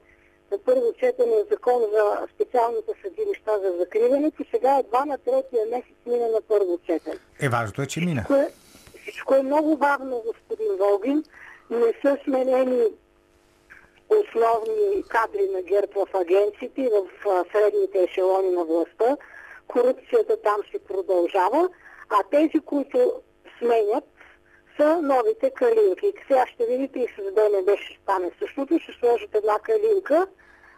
[0.51, 6.27] на първо четене закон за специалните съдилища за закриването, сега едва на третия месец мина
[6.27, 7.17] на първо четене.
[7.41, 8.21] Е, важното е, че мина.
[8.21, 8.51] Всичко е,
[9.01, 11.23] всичко е много бавно, господин Волгин.
[11.69, 12.83] Не са сменени
[14.09, 17.07] основни кадри на ГЕРБ в агенциите и в
[17.51, 19.17] средните ешелони на властта.
[19.67, 21.69] корупцията там си продължава,
[22.09, 23.13] а тези, които
[23.57, 24.03] сменят,
[24.77, 26.13] са новите калинки.
[26.27, 28.79] Сега ще видите и с БНБ ще стане същото.
[28.79, 30.27] Ще сложат една калинка,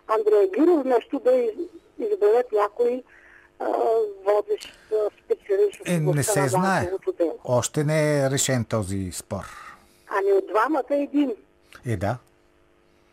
[0.07, 1.31] Андрея Гиров, вместо да
[1.99, 3.03] изберат някой
[4.25, 4.79] водещ
[5.25, 5.81] специалист.
[5.85, 6.91] Е, не се знае.
[7.43, 9.70] Още не е решен този спор.
[10.11, 11.35] Ами от двамата един.
[11.85, 12.17] Е, да.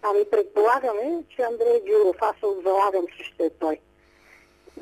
[0.02, 3.78] Ами предполагаме, че Андрей Гюров, аз залагам, че ще е той.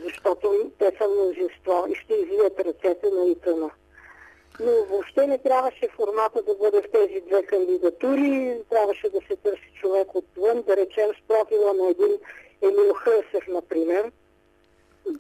[0.04, 3.64] Защото те са множество и ще извият ръцете на ИТН.
[4.60, 8.58] Но въобще не трябваше формата да бъде в тези две кандидатури.
[8.70, 12.18] Трябваше да се търси човек отвън, да речем с профила на един
[12.62, 14.12] Емил Хърсев, например.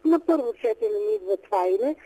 [0.04, 1.96] На първо четене ми идва това име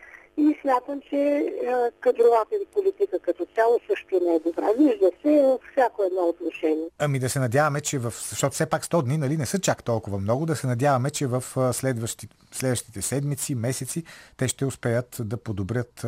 [0.41, 1.53] и смятам, че
[1.99, 4.71] кадровата ви политика като цяло също не е добра.
[4.77, 6.87] Вижда се във всяко едно отношение.
[6.99, 8.13] Ами да се надяваме, че в...
[8.29, 11.27] Защото все пак 100 дни нали, не са чак толкова много, да се надяваме, че
[11.27, 12.27] в следващи...
[12.51, 14.03] следващите седмици, месеци,
[14.37, 16.01] те ще успеят да подобрят,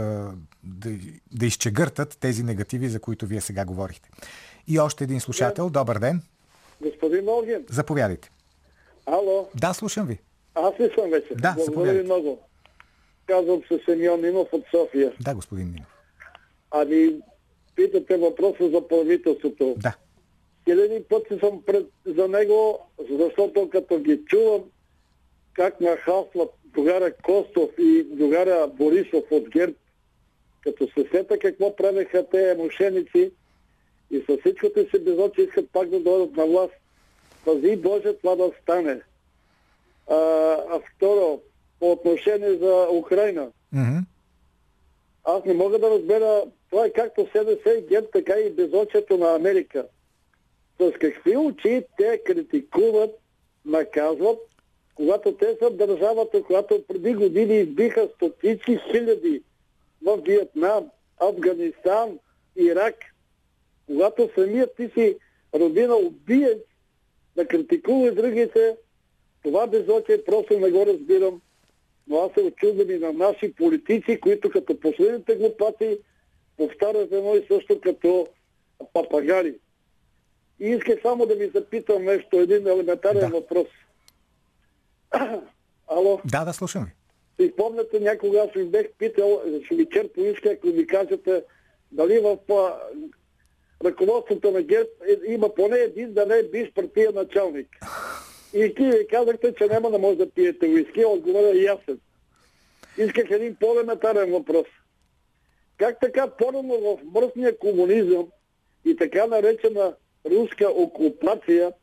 [0.63, 0.89] да,
[1.31, 4.09] да изчегъртат тези негативи, за които вие сега говорихте.
[4.67, 5.69] И още един слушател.
[5.69, 6.21] Добър ден.
[6.81, 7.65] Господин Молгин.
[7.69, 8.31] Заповядайте.
[9.05, 9.49] Ало.
[9.55, 10.19] Да, слушам ви.
[10.55, 11.35] Аз ли съм вече?
[11.35, 12.39] Да, Благодаря ви много.
[13.25, 15.13] Казвам се Семьон Нинов от София.
[15.21, 15.87] Да, господин Нинов.
[16.71, 17.19] Ами,
[17.75, 19.75] питате въпроса за правителството.
[19.77, 19.95] Да.
[20.63, 24.61] Хиляди пъти съм пред, за него, защото като ги чувам
[25.53, 29.73] как нахалстват догаря Костов и догаря Борисов от ГЕРБ,
[30.61, 33.31] като се сета какво правеха те мошеници
[34.11, 36.73] и със всичкото си безочи искат пак да дойдат на власт.
[37.45, 39.01] Пази Боже това да стане.
[40.09, 40.15] А,
[40.69, 41.41] а второ,
[41.83, 43.47] по отношение за Украина.
[43.75, 44.03] Mm-hmm.
[45.23, 49.35] Аз не мога да разбера, това е както СДС и ГЕРБ, така и безочието на
[49.35, 49.85] Америка.
[50.79, 53.11] С какви очи те критикуват,
[53.65, 54.39] наказват,
[54.95, 59.43] когато те са държавата, която преди години избиха стотици хиляди
[60.05, 62.19] в Виетнам, Афганистан,
[62.55, 62.95] Ирак,
[63.87, 65.17] когато самият ти си
[65.53, 66.57] родина убиец,
[67.35, 68.75] да критикува другите,
[69.43, 71.41] това безочие просто не го разбирам
[72.07, 75.99] но аз се очудвам и на наши политици, които като последните глупаци
[76.57, 78.27] повтарят едно и също като
[78.93, 79.55] папагари.
[80.59, 83.27] И исках само да ви запитам нещо, един елементарен да.
[83.27, 83.67] въпрос.
[85.87, 86.21] Ало?
[86.25, 86.91] Да, да, слушам ви.
[87.45, 91.43] И помняте, някога аз ви бех питал, ще ви черпо иска, ако ми кажете,
[91.91, 92.79] дали в а,
[93.85, 94.89] ръководството на ГЕРБ
[95.27, 97.67] има поне един да не е биш партия началник.
[98.53, 101.05] И ти казахте, че няма да може да пиете уиски.
[101.05, 101.99] Отговорът е ясен.
[102.97, 104.67] Исках един по-елементарен въпрос.
[105.77, 108.27] Как така порано в мръсния комунизъм
[108.85, 109.95] и така наречена
[110.25, 111.73] руска окупация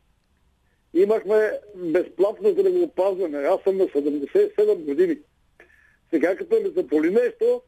[0.93, 3.37] имахме безплатно здравеопазване.
[3.37, 5.17] Аз съм на 77 години.
[6.09, 7.61] Сега като ми заполи нещо,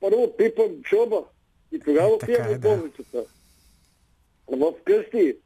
[0.00, 1.24] първо пипам чоба
[1.72, 3.24] и тогава е, пия в болницата.
[4.50, 4.56] Да.
[4.56, 5.36] В къщи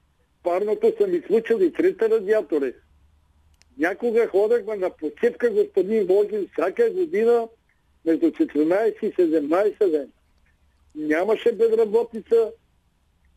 [0.42, 2.74] парното са ми случили трите радиатори.
[3.78, 7.48] Някога ходехме на почивка, господин Божин, всяка година
[8.04, 10.12] между 14 и 17 ден.
[10.94, 12.52] Нямаше безработица,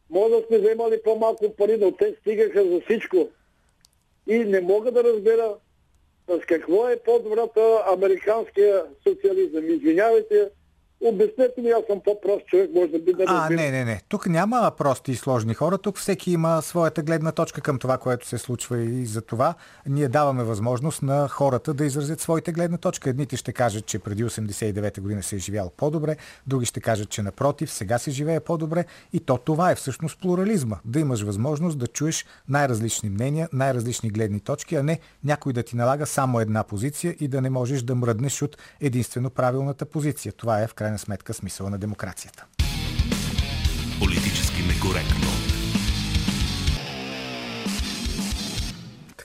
[0.09, 3.29] може да сме вземали по-малко пари, но те стигаха за всичко.
[4.27, 5.55] И не мога да разбера
[6.27, 9.69] с какво е по-добрата американския социализъм.
[9.69, 10.49] Извинявайте,
[11.05, 14.01] Обяснете ми, аз съм по-прост човек, може да би да А, не, не, не.
[14.09, 15.77] Тук няма прости и сложни хора.
[15.77, 19.53] Тук всеки има своята гледна точка към това, което се случва и за това
[19.87, 23.09] ние даваме възможност на хората да изразят своите гледна точка.
[23.09, 26.15] Едните ще кажат, че преди 89-та година се е живял по-добре,
[26.47, 30.77] други ще кажат, че напротив, сега се живее по-добре и то това е всъщност плурализма.
[30.85, 35.75] Да имаш възможност да чуеш най-различни мнения, най-различни гледни точки, а не някой да ти
[35.75, 40.33] налага само една позиция и да не можеш да мръднеш от единствено правилната позиция.
[40.33, 42.45] Това е в край крайна сметка смисъла на демокрацията.
[43.99, 45.29] Политически некоректно.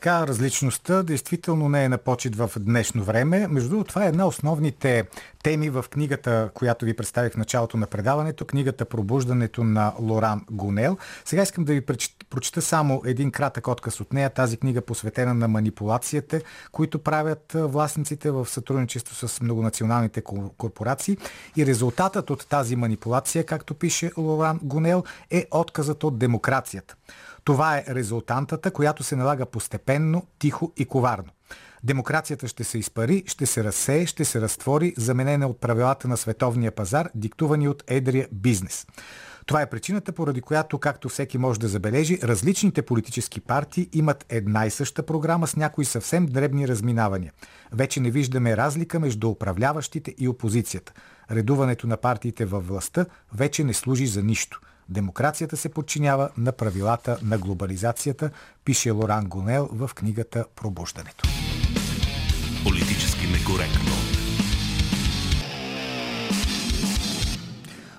[0.05, 3.49] така различността действително не е на почет в днешно време.
[3.49, 5.05] Между другото, това е една основните
[5.45, 10.99] теми в книгата, която ви представих в началото на предаването, книгата Пробуждането на Лоран Гонел.
[11.25, 11.81] Сега искам да ви
[12.31, 14.31] прочита само един кратък отказ от нея.
[14.31, 16.41] Тази книга посветена на манипулацията,
[16.73, 20.23] които правят властниците в сътрудничество с многонационалните
[20.57, 21.17] корпорации.
[21.57, 26.95] И резултатът от тази манипулация, както пише Лоран Гонел, е отказът от демокрацията.
[27.45, 31.34] Това е резултантата, която се налага постепенно, тихо и коварно.
[31.85, 36.73] Демокрацията ще се изпари, ще се разсее, ще се разтвори, заменена от правилата на световния
[36.73, 38.87] пазар, диктувани от едрия бизнес.
[39.47, 44.67] Това е причината, поради която, както всеки може да забележи, различните политически партии имат една
[44.67, 47.33] и съща програма с някои съвсем дребни разминавания.
[47.73, 50.93] Вече не виждаме разлика между управляващите и опозицията.
[51.31, 54.61] Редуването на партиите във властта вече не служи за нищо.
[54.89, 58.31] Демокрацията се подчинява на правилата на глобализацията,
[58.65, 61.29] пише Лоран Гонел в книгата Пробуждането.
[62.65, 64.14] Политически некоректно.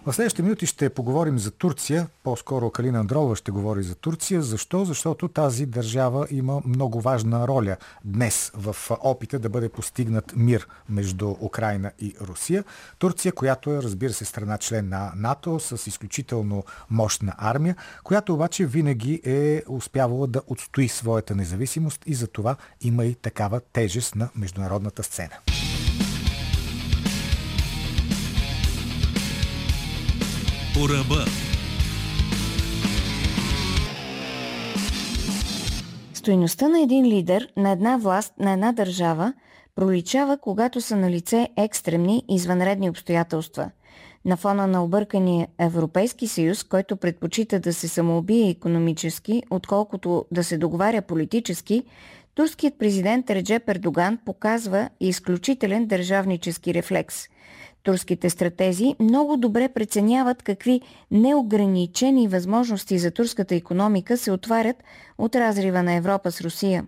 [0.06, 2.08] В следващите минути ще поговорим за Турция.
[2.24, 4.42] По-скоро Калина Андролова ще говори за Турция.
[4.42, 4.86] Защо?
[4.86, 11.36] Защото тази държава има много важна роля днес в опита да бъде постигнат мир между
[11.42, 12.64] Украина и Русия.
[13.00, 18.66] Турция, която е, разбира се, страна член на НАТО с изключително мощна армия, която обаче
[18.66, 24.30] винаги е успявала да отстои своята независимост и за това има и такава тежест на
[24.36, 25.34] международната сцена.
[30.76, 31.26] По ръба.
[36.14, 39.34] Стойността на един лидер, на една власт, на една държава
[39.76, 43.72] проличава, когато са на лице екстремни, извънредни обстоятелства.
[44.26, 50.58] На фона на объркания Европейски съюз, който предпочита да се самоубие економически, отколкото да се
[50.58, 51.84] договаря политически,
[52.34, 57.28] турският президент Реджеп Ердоган показва изключителен държавнически рефлекс–
[57.86, 60.82] Турските стратези много добре преценяват какви
[61.12, 64.84] неограничени възможности за турската економика се отварят
[65.18, 66.88] от разрива на Европа с Русия.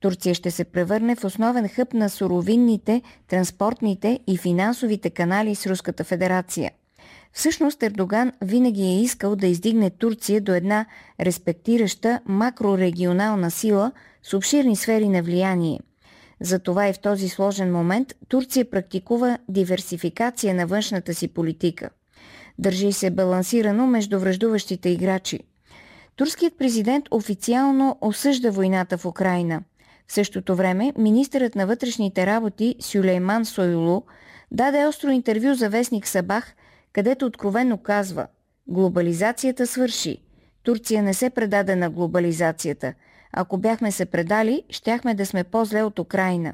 [0.00, 6.04] Турция ще се превърне в основен хъб на суровинните, транспортните и финансовите канали с Руската
[6.04, 6.70] федерация.
[7.32, 10.86] Всъщност Ердоган винаги е искал да издигне Турция до една
[11.20, 15.80] респектираща макрорегионална сила с обширни сфери на влияние–
[16.42, 21.90] затова и в този сложен момент Турция практикува диверсификация на външната си политика.
[22.58, 25.40] Държи се балансирано между връждуващите играчи.
[26.16, 29.62] Турският президент официално осъжда войната в Украина.
[30.08, 34.02] В същото време министърът на вътрешните работи Сюлейман Сойлу
[34.50, 36.54] даде остро интервю за вестник Сабах,
[36.92, 38.26] където откровенно казва
[38.66, 40.18] «Глобализацията свърши.
[40.62, 42.94] Турция не се предаде на глобализацията–
[43.32, 46.52] ако бяхме се предали, щяхме да сме по-зле от Украина.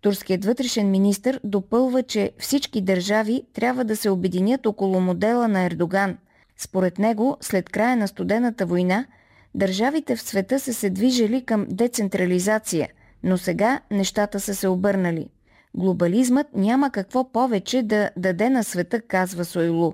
[0.00, 6.18] Турският вътрешен министр допълва, че всички държави трябва да се обединят около модела на Ердоган.
[6.56, 9.06] Според него, след края на студената война,
[9.54, 12.88] държавите в света са се движили към децентрализация,
[13.22, 15.28] но сега нещата са се обърнали.
[15.74, 19.92] Глобализмът няма какво повече да даде на света, казва Сойлу.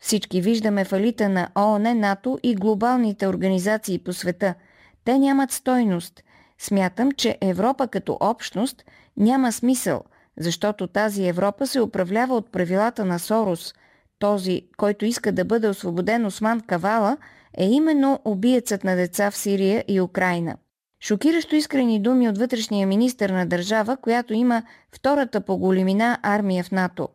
[0.00, 4.54] Всички виждаме фалита на ООН, НАТО и глобалните организации по света–
[5.04, 6.22] те нямат стойност.
[6.58, 8.84] Смятам, че Европа като общност
[9.16, 10.02] няма смисъл,
[10.38, 13.74] защото тази Европа се управлява от правилата на Сорос.
[14.18, 17.16] Този, който иска да бъде освободен Осман Кавала,
[17.58, 20.56] е именно убиецът на деца в Сирия и Украина.
[21.02, 26.70] Шокиращо искрени думи от вътрешния министр на държава, която има втората по големина армия в
[26.70, 27.08] НАТО.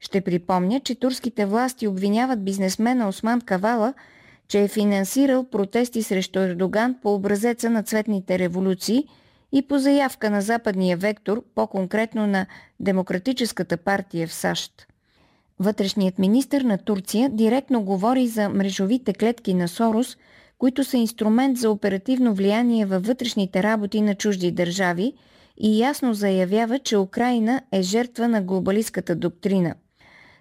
[0.00, 3.94] Ще припомня, че турските власти обвиняват бизнесмена Осман Кавала–
[4.50, 9.04] че е финансирал протести срещу Ердоган по образеца на цветните революции
[9.52, 12.46] и по заявка на западния вектор, по-конкретно на
[12.80, 14.86] Демократическата партия в САЩ.
[15.58, 20.16] Вътрешният министр на Турция директно говори за мрежовите клетки на Сорос,
[20.58, 25.12] които са инструмент за оперативно влияние във вътрешните работи на чужди държави
[25.56, 29.74] и ясно заявява, че Украина е жертва на глобалистката доктрина–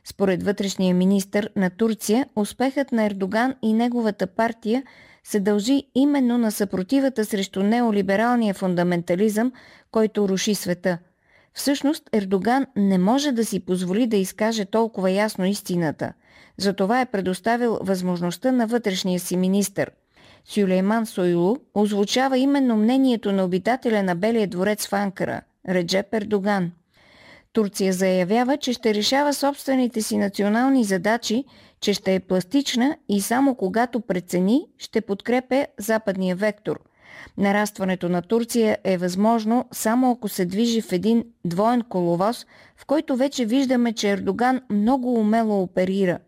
[0.06, 4.84] според вътрешния министр на Турция, успехът на Ердоган и неговата партия
[5.24, 9.52] се дължи именно на съпротивата срещу неолибералния фундаментализъм,
[9.92, 10.98] който руши света.
[11.54, 16.14] Всъщност Ердоган не може да си позволи да изкаже толкова ясно истината.
[16.58, 19.86] Затова е предоставил възможността на вътрешния си министр.
[20.46, 26.72] Сюлейман Сойлу озвучава именно мнението на обитателя на Белия дворец в Анкара– Реджеп Ердоган–
[27.54, 31.44] Турция заявява, че ще решава собствените си национални задачи,
[31.82, 36.80] че ще е пластична и само когато прецени, ще подкрепя западния вектор.
[37.38, 42.46] Нарастването на Турция е възможно само ако се движи в един двоен коловоз,
[42.78, 46.20] в който вече виждаме, че Ердоган много умело оперира.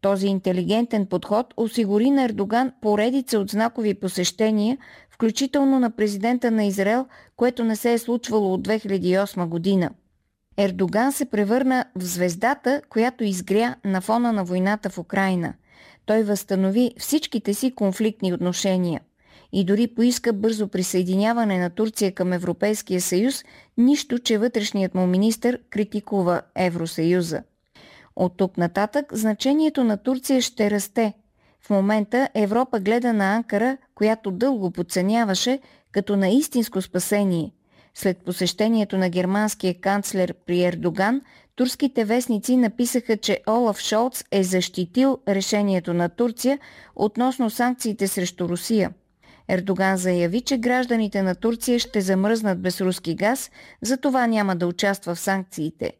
[0.00, 4.78] Този интелигентен подход осигури на Ердоган поредица от знакови посещения,
[5.10, 9.90] включително на президента на Израел, което не се е случвало от 2008 година–
[10.56, 15.54] Ердоган се превърна в звездата, която изгря на фона на войната в Украина.
[16.06, 19.00] Той възстанови всичките си конфликтни отношения
[19.52, 23.44] и дори поиска бързо присъединяване на Турция към Европейския съюз,
[23.78, 27.42] нищо, че вътрешният му министр критикува Евросъюза.
[28.16, 31.12] От тук нататък значението на Турция ще расте.
[31.62, 35.58] В момента Европа гледа на Анкара, която дълго подценяваше,
[35.92, 37.52] като на истинско спасение.
[37.94, 41.22] След посещението на германския канцлер при Ердоган,
[41.56, 46.58] турските вестници написаха, че Олаф Шолц е защитил решението на Турция
[46.96, 48.90] относно санкциите срещу Русия.
[49.48, 53.50] Ердоган заяви, че гражданите на Турция ще замръзнат без руски газ,
[53.82, 55.92] затова няма да участва в санкциите.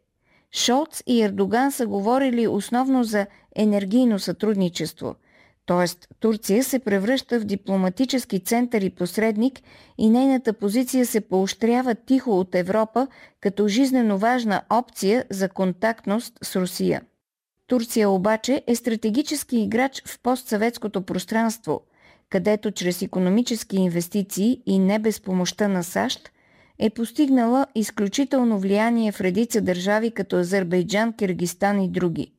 [0.52, 3.26] Шолц и Ердоган са говорили основно за
[3.56, 5.14] енергийно сътрудничество–
[5.66, 9.60] Тоест, Турция се превръща в дипломатически център и посредник
[9.98, 13.06] и нейната позиция се поощрява тихо от Европа
[13.40, 17.02] като жизнено важна опция за контактност с Русия.
[17.66, 21.80] Турция обаче е стратегически играч в постсъветското пространство,
[22.30, 26.30] където чрез економически инвестиции и не без помощта на САЩ
[26.78, 32.32] е постигнала изключително влияние в редица държави като Азербайджан, Киргистан и други.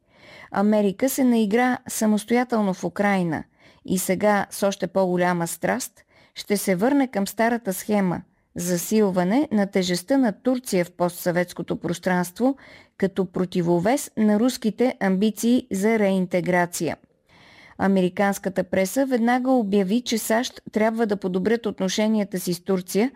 [0.58, 3.44] Америка се наигра самостоятелно в Украина
[3.86, 6.04] и сега с още по-голяма страст
[6.36, 8.22] ще се върне към старата схема–
[8.56, 12.58] засилване на тежестта на Турция в постсъветското пространство
[12.98, 16.98] като противовес на руските амбиции за реинтеграция.
[17.78, 23.12] Американската преса веднага обяви, че САЩ трябва да подобрят отношенията си с Турция,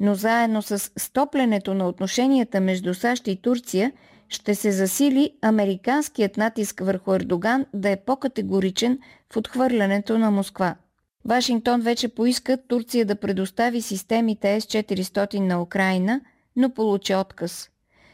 [0.00, 3.92] но заедно с стопленето на отношенията между САЩ и Турция–
[4.28, 8.98] ще се засили американският натиск върху Ердоган да е по-категоричен
[9.32, 10.76] в отхвърлянето на Москва.
[11.24, 16.20] Вашингтон вече поиска Турция да предостави системите С-400 на Украина,
[16.56, 17.70] но получи отказ.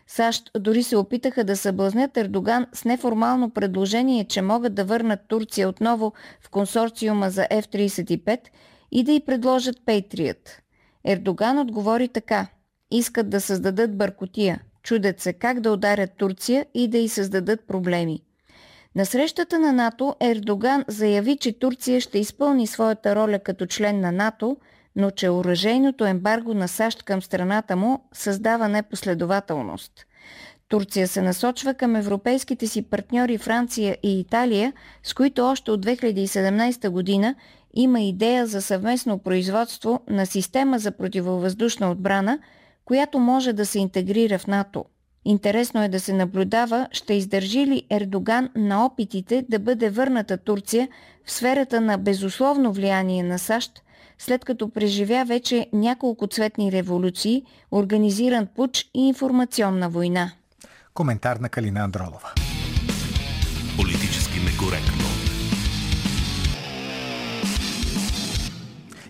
[0.06, 5.68] САЩ дори се опитаха да съблазнят Ердоган с неформално предложение, че могат да върнат Турция
[5.68, 8.38] отново в консорциума за F-35
[8.92, 10.62] и да й предложат Пейтрият.
[11.04, 12.46] Ердоган отговори така–
[12.90, 18.20] искат да създадат бъркотия– Чудят се как да ударят Турция и да й създадат проблеми.
[18.94, 24.12] На срещата на НАТО Ердоган заяви, че Турция ще изпълни своята роля като член на
[24.12, 24.56] НАТО,
[24.96, 29.92] но че оръжейното ембарго на САЩ към страната му създава непоследователност.
[30.68, 34.72] Турция се насочва към европейските си партньори Франция и Италия,
[35.02, 37.34] с които още от 2017 година
[37.74, 42.38] има идея за съвместно производство на система за противовъздушна отбрана–
[42.84, 44.84] която може да се интегрира в НАТО.
[45.24, 50.88] Интересно е да се наблюдава, ще издържи ли Ердоган на опитите да бъде върната Турция
[51.24, 53.82] в сферата на безусловно влияние на САЩ,
[54.18, 60.32] след като преживя вече няколко цветни революции, организиран пуч и информационна война.
[60.94, 62.32] Коментар на Калина Андролова.
[63.76, 64.93] Политически некоректно.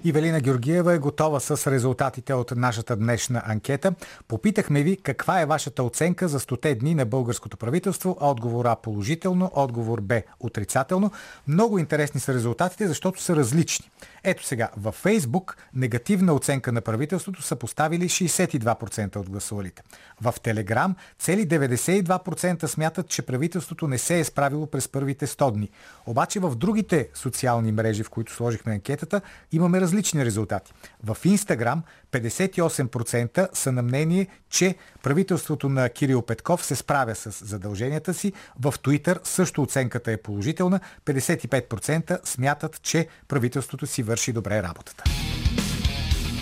[0.07, 3.95] Ивелина Георгиева е готова с резултатите от нашата днешна анкета.
[4.29, 8.17] Попитахме ви каква е вашата оценка за 100 дни на българското правителство.
[8.21, 11.11] Отговор А положително, отговор Б отрицателно.
[11.49, 13.91] Много интересни са резултатите, защото са различни.
[14.25, 19.83] Ето сега, във Фейсбук негативна оценка на правителството са поставили 62% от гласувалите.
[20.21, 25.71] В Телеграм цели 92% смятат, че правителството не се е справило през първите 100 дни.
[26.07, 29.21] Обаче в другите социални мрежи, в които сложихме анкетата,
[29.53, 29.94] имаме различни
[30.25, 30.73] резултати.
[31.03, 31.83] В Инстаграм
[32.13, 38.33] 58% са на мнение, че правителството на Кирил Петков се справя с задълженията си.
[38.61, 40.81] В Твитър също оценката е положителна.
[41.07, 45.05] 55% смятат, че правителството си върши добре работата.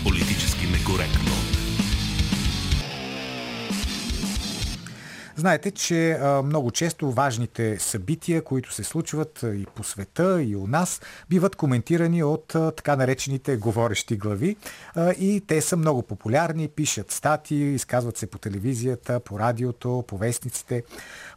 [0.05, 1.62] Политически некоректно.
[5.43, 11.01] Знаете, че много често важните събития, които се случват и по света, и у нас,
[11.31, 14.57] биват коментирани от така наречените говорещи глави
[15.19, 20.83] и те са много популярни, пишат статии, изказват се по телевизията, по радиото, по вестниците.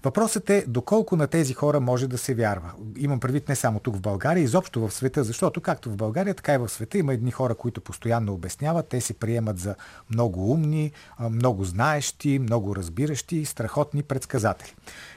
[0.06, 2.72] Въпросът е доколко на тези хора може да се вярва.
[2.98, 6.54] Имам предвид не само тук в България, изобщо в света, защото както в България, така
[6.54, 9.76] и в света има едни хора, които постоянно обясняват, те се приемат за
[10.10, 10.92] много умни,
[11.30, 14.76] много знаещи, много разбиращи, страхотни предсказатели.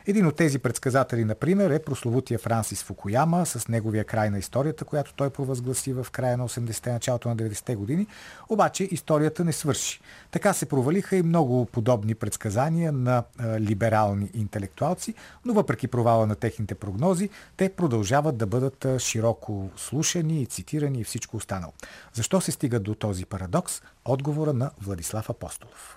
[0.09, 5.15] Един от тези предсказатели, например, е прословутия Франсис Фукуяма с неговия край на историята, която
[5.15, 8.07] той провъзгласи в края на 80-те, началото на 90-те години.
[8.49, 10.01] Обаче историята не свърши.
[10.31, 13.25] Така се провалиха и много подобни предсказания на
[13.61, 20.47] либерални интелектуалци, но въпреки провала на техните прогнози, те продължават да бъдат широко слушани и
[20.47, 21.73] цитирани и всичко останало.
[22.13, 23.83] Защо се стига до този парадокс?
[24.05, 25.97] Отговора на Владислав Апостолов.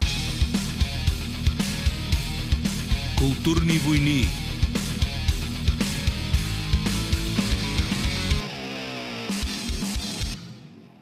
[3.21, 4.23] Културни войни.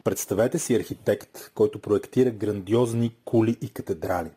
[0.03, 4.29] Представете си архитект, който проектира грандиозни кули и катедрали.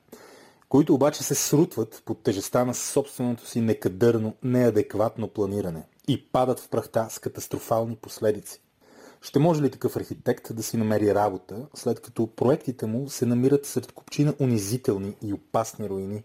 [0.68, 6.68] които обаче се срутват под тежестта на собственото си некадърно, неадекватно планиране и падат в
[6.68, 8.60] прахта с катастрофални последици.
[9.22, 13.66] Ще може ли такъв архитект да си намери работа, след като проектите му се намират
[13.66, 16.22] сред купчина унизителни и опасни руини?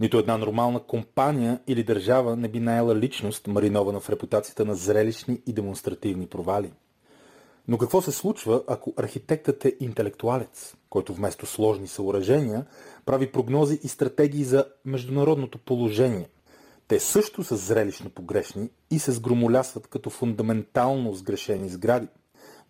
[0.00, 5.40] Нито една нормална компания или държава не би наела личност, маринована в репутацията на зрелищни
[5.46, 6.72] и демонстративни провали.
[7.68, 12.66] Но какво се случва, ако архитектът е интелектуалец, който вместо сложни съоръжения
[13.06, 16.28] прави прогнози и стратегии за международното положение?
[16.88, 22.08] Те също са зрелищно погрешни и се сгромолясват като фундаментално сгрешени сгради.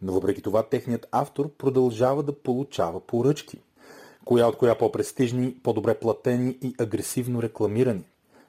[0.03, 3.59] Но въпреки това техният автор продължава да получава поръчки–
[4.25, 8.05] коя от коя по-престижни, по-добре платени и агресивно рекламирани.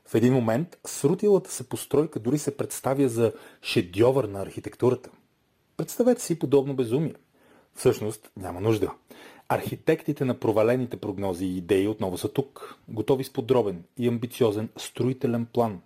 [0.06, 5.10] В един момент срутилата се постройка дори се представя за шедьовър на архитектурата.
[5.78, 7.16] Представете си подобно безумие.
[7.76, 8.92] Всъщност няма нужда.
[9.50, 15.46] Архитектите на провалените прогнози и идеи отново са тук, готови с подробен и амбициозен строителен
[15.54, 15.82] план.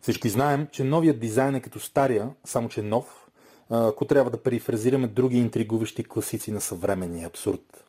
[0.00, 3.28] Всички знаем, че новият дизайн е като стария, само че нов,
[3.70, 7.87] ако трябва да перифразираме други интригуващи класици на съвременния абсурд.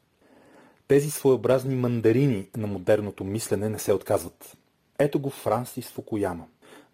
[0.90, 4.58] Тези своеобразни мандарини на модерното мислене не се отказват.
[5.00, 6.46] Ето го Франсис Фукуяма,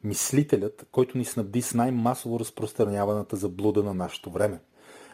[0.04, 4.60] мислителят, който ни снабди с най-масово разпространяваната заблуда на нашето време.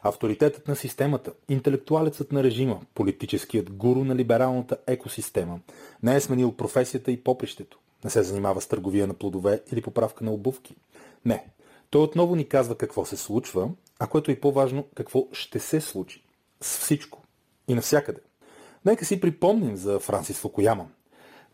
[0.01, 5.59] Авторитетът на системата, интелектуалецът на режима, политическият гуру на либералната екосистема,
[6.03, 10.23] не е сменил професията и попрището, не се занимава с търговия на плодове или поправка
[10.23, 10.75] на обувки.
[11.25, 11.45] Не,
[11.89, 13.69] той отново ни казва какво се случва,
[13.99, 16.23] а което е по-важно, какво ще се случи.
[16.61, 17.23] С всичко
[17.67, 18.19] и навсякъде.
[18.85, 20.87] Нека си припомним за Франсис Фукуяма.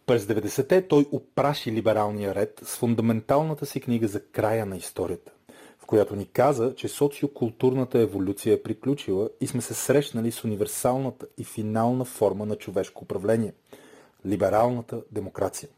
[0.06, 5.32] През 90-те той опраши либералния ред с фундаменталната си книга за края на историята,
[5.80, 11.28] в която ни каза, че социокултурната еволюция е приключила и сме се срещнали с универсалната
[11.38, 13.54] и финална форма на човешко управление–
[14.26, 15.70] либералната демокрация.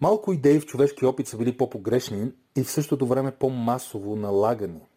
[0.00, 4.80] Малко идеи в човешки опит са били по-погрешни и в същото време по-масово налагани–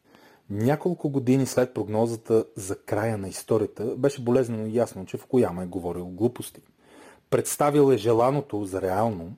[0.49, 6.05] няколко години след прогнозата за края на историята беше болезнено ясно, че Фукуяма е говорил
[6.05, 6.61] глупости.
[7.29, 9.33] Представил е желаното за реално,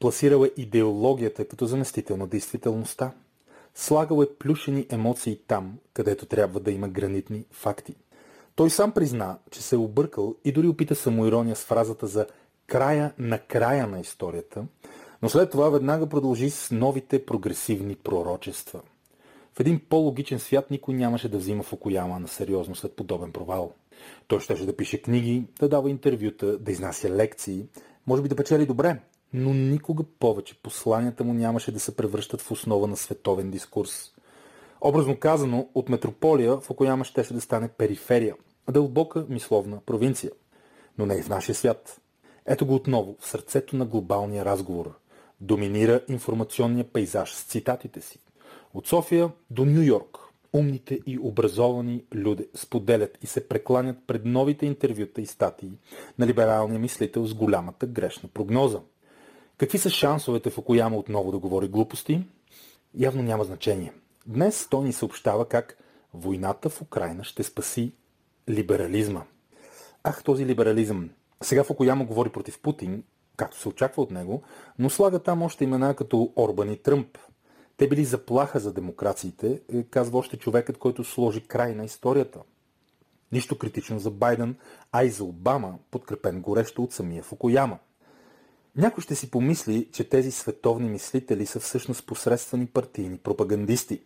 [0.00, 3.12] пласирал е идеологията като заместител на действителността.
[3.74, 7.94] Слагал е плюшени емоции там, където трябва да има гранитни факти.
[8.54, 12.26] Той сам призна, че се е объркал и дори опита самоирония с фразата за
[12.66, 14.64] края на края на историята,
[15.22, 18.80] но след това веднага продължи с новите прогресивни пророчества–
[19.54, 23.72] в един по-логичен свят никой нямаше да взима Фукуяма на сериозно след подобен провал.
[24.28, 27.66] Той щеше да пише книги, да дава интервюта, да изнася лекции,
[28.06, 29.00] може би да печели добре,
[29.32, 34.12] но никога повече посланията му нямаше да се превръщат в основа на световен дискурс.
[34.80, 38.34] Образно казано, от метрополия Фукуяма щеше да стане периферия,
[38.70, 40.30] дълбока мисловна провинция.
[40.98, 42.00] Но не и в нашия свят.
[42.46, 44.98] Ето го отново, в сърцето на глобалния разговор.
[45.40, 48.18] Доминира информационния пейзаж с цитатите си.
[48.74, 50.18] От София до Нью Йорк
[50.52, 55.78] умните и образовани люди споделят и се прекланят пред новите интервюта и статии
[56.18, 58.80] на либералния мислител с голямата грешна прогноза.
[59.58, 62.24] Какви са шансовете в Окояма отново да говори глупости?
[62.94, 63.92] Явно няма значение.
[64.26, 65.78] Днес той ни съобщава как
[66.14, 67.92] войната в Украина ще спаси
[68.48, 69.22] либерализма.
[70.04, 71.10] Ах, този либерализъм.
[71.42, 73.02] Сега Фукуяма говори против Путин,
[73.36, 74.42] както се очаква от него,
[74.78, 77.18] но слага там още имена като Орбан и Тръмп,
[77.82, 82.40] те били заплаха за демокрациите, е, казва още човекът, който сложи край на историята.
[83.32, 84.56] Нищо критично за Байден,
[84.92, 87.78] а и за Обама, подкрепен горещо от самия Фукуяма.
[88.76, 94.02] Някой ще си помисли, че тези световни мислители са всъщност посредствени партийни пропагандисти.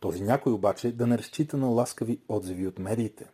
[0.00, 3.24] Този някой обаче да не разчита на ласкави отзиви от медиите.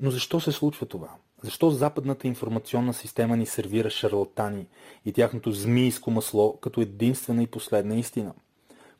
[0.00, 1.08] Но защо се случва това?
[1.42, 4.66] Защо западната информационна система ни сервира шарлатани
[5.04, 8.34] и тяхното змийско масло като единствена и последна истина?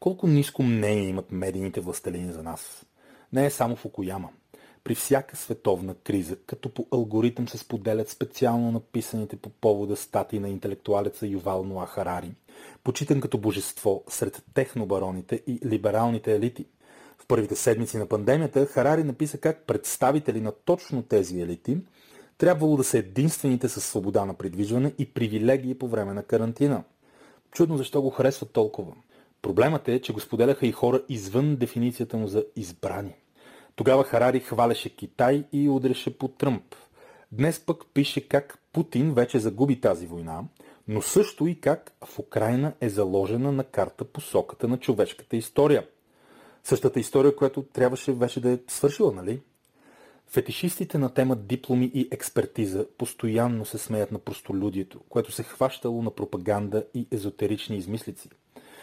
[0.02, 2.86] Колко ниско мнение имат медийните властелини за нас?
[3.32, 4.28] Не е само в Окояма.
[4.84, 10.48] При всяка световна криза, като по алгоритъм се споделят специално написаните по повода статии на
[10.48, 12.32] интелектуалеца Ювал Ноа Харари,
[12.84, 16.66] почитан като божество сред технобароните и либералните елити.
[17.18, 21.78] В първите седмици на пандемията Харари написа как представители на точно тези елити
[22.38, 26.84] трябвало да са единствените със свобода на придвижване и привилегии по време на карантина.
[27.52, 28.92] Чудно защо го харесват толкова.
[29.42, 33.14] Проблемът е, че го споделяха и хора извън дефиницията му за избрани.
[33.76, 36.74] Тогава Харари хвалеше Китай и удреше по Тръмп.
[37.32, 40.42] Днес пък пише как Путин вече загуби тази война,
[40.88, 45.86] но също и как в Украина е заложена на карта посоката на човешката история.
[46.64, 49.40] Същата история, която трябваше вече да е свършила, нали?
[50.26, 56.10] Фетишистите на тема дипломи и експертиза постоянно се смеят на простолюдието, което се хващало на
[56.10, 58.28] пропаганда и езотерични измислици.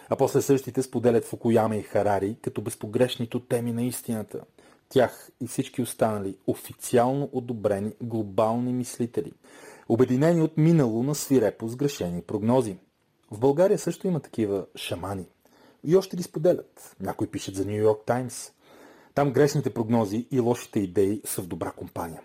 [0.09, 4.41] А после същите споделят Фукуяма и Харари като безпогрешните теми на истината.
[4.89, 9.33] Тях и всички останали официално одобрени глобални мислители,
[9.89, 12.77] обединени от минало на свирепо сгрешени прогнози.
[13.31, 15.25] В България също има такива шамани.
[15.83, 16.95] И още ги споделят.
[16.99, 18.51] Някои пишат за Нью Йорк Таймс.
[19.13, 22.21] Там грешните прогнози и лошите идеи са в добра компания.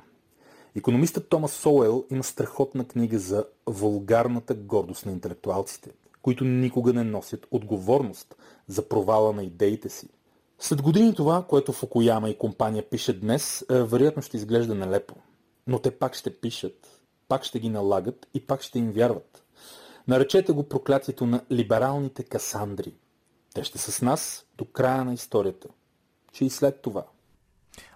[0.76, 5.90] Економистът Томас Соуел има страхотна книга за вулгарната гордост на интелектуалците,
[6.24, 8.36] които никога не носят отговорност
[8.68, 10.08] за провала на идеите си.
[10.58, 15.14] След години това, което Фукуяма и компания пишат днес, е, вероятно ще изглежда нелепо.
[15.66, 19.44] Но те пак ще пишат, пак ще ги налагат и пак ще им вярват.
[20.08, 22.94] Наречете го проклятието на либералните касандри.
[23.54, 25.68] Те ще са с нас до края на историята–
[26.34, 27.04] че и след това.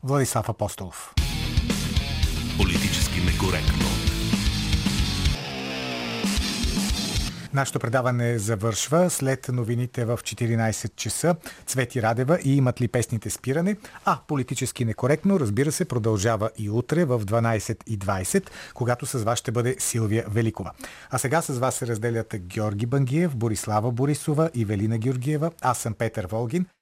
[0.03, 1.15] Владислав Апостолов.
[2.59, 4.08] Политически некоректно.
[7.59, 11.37] Нашето предаване завършва след новините в 14 часа.
[11.67, 13.77] Цвети Радева и имат ли песните спиране?
[14.05, 19.77] А, политически некоректно, разбира се, продължава и утре в 12.20, когато с вас ще бъде
[19.79, 20.71] Силвия Великова.
[21.11, 25.51] А сега с вас се разделят Георги Бангиев, Борислава Борисова и Велина Георгиева.
[25.63, 26.67] Аз съм Петър Волгин.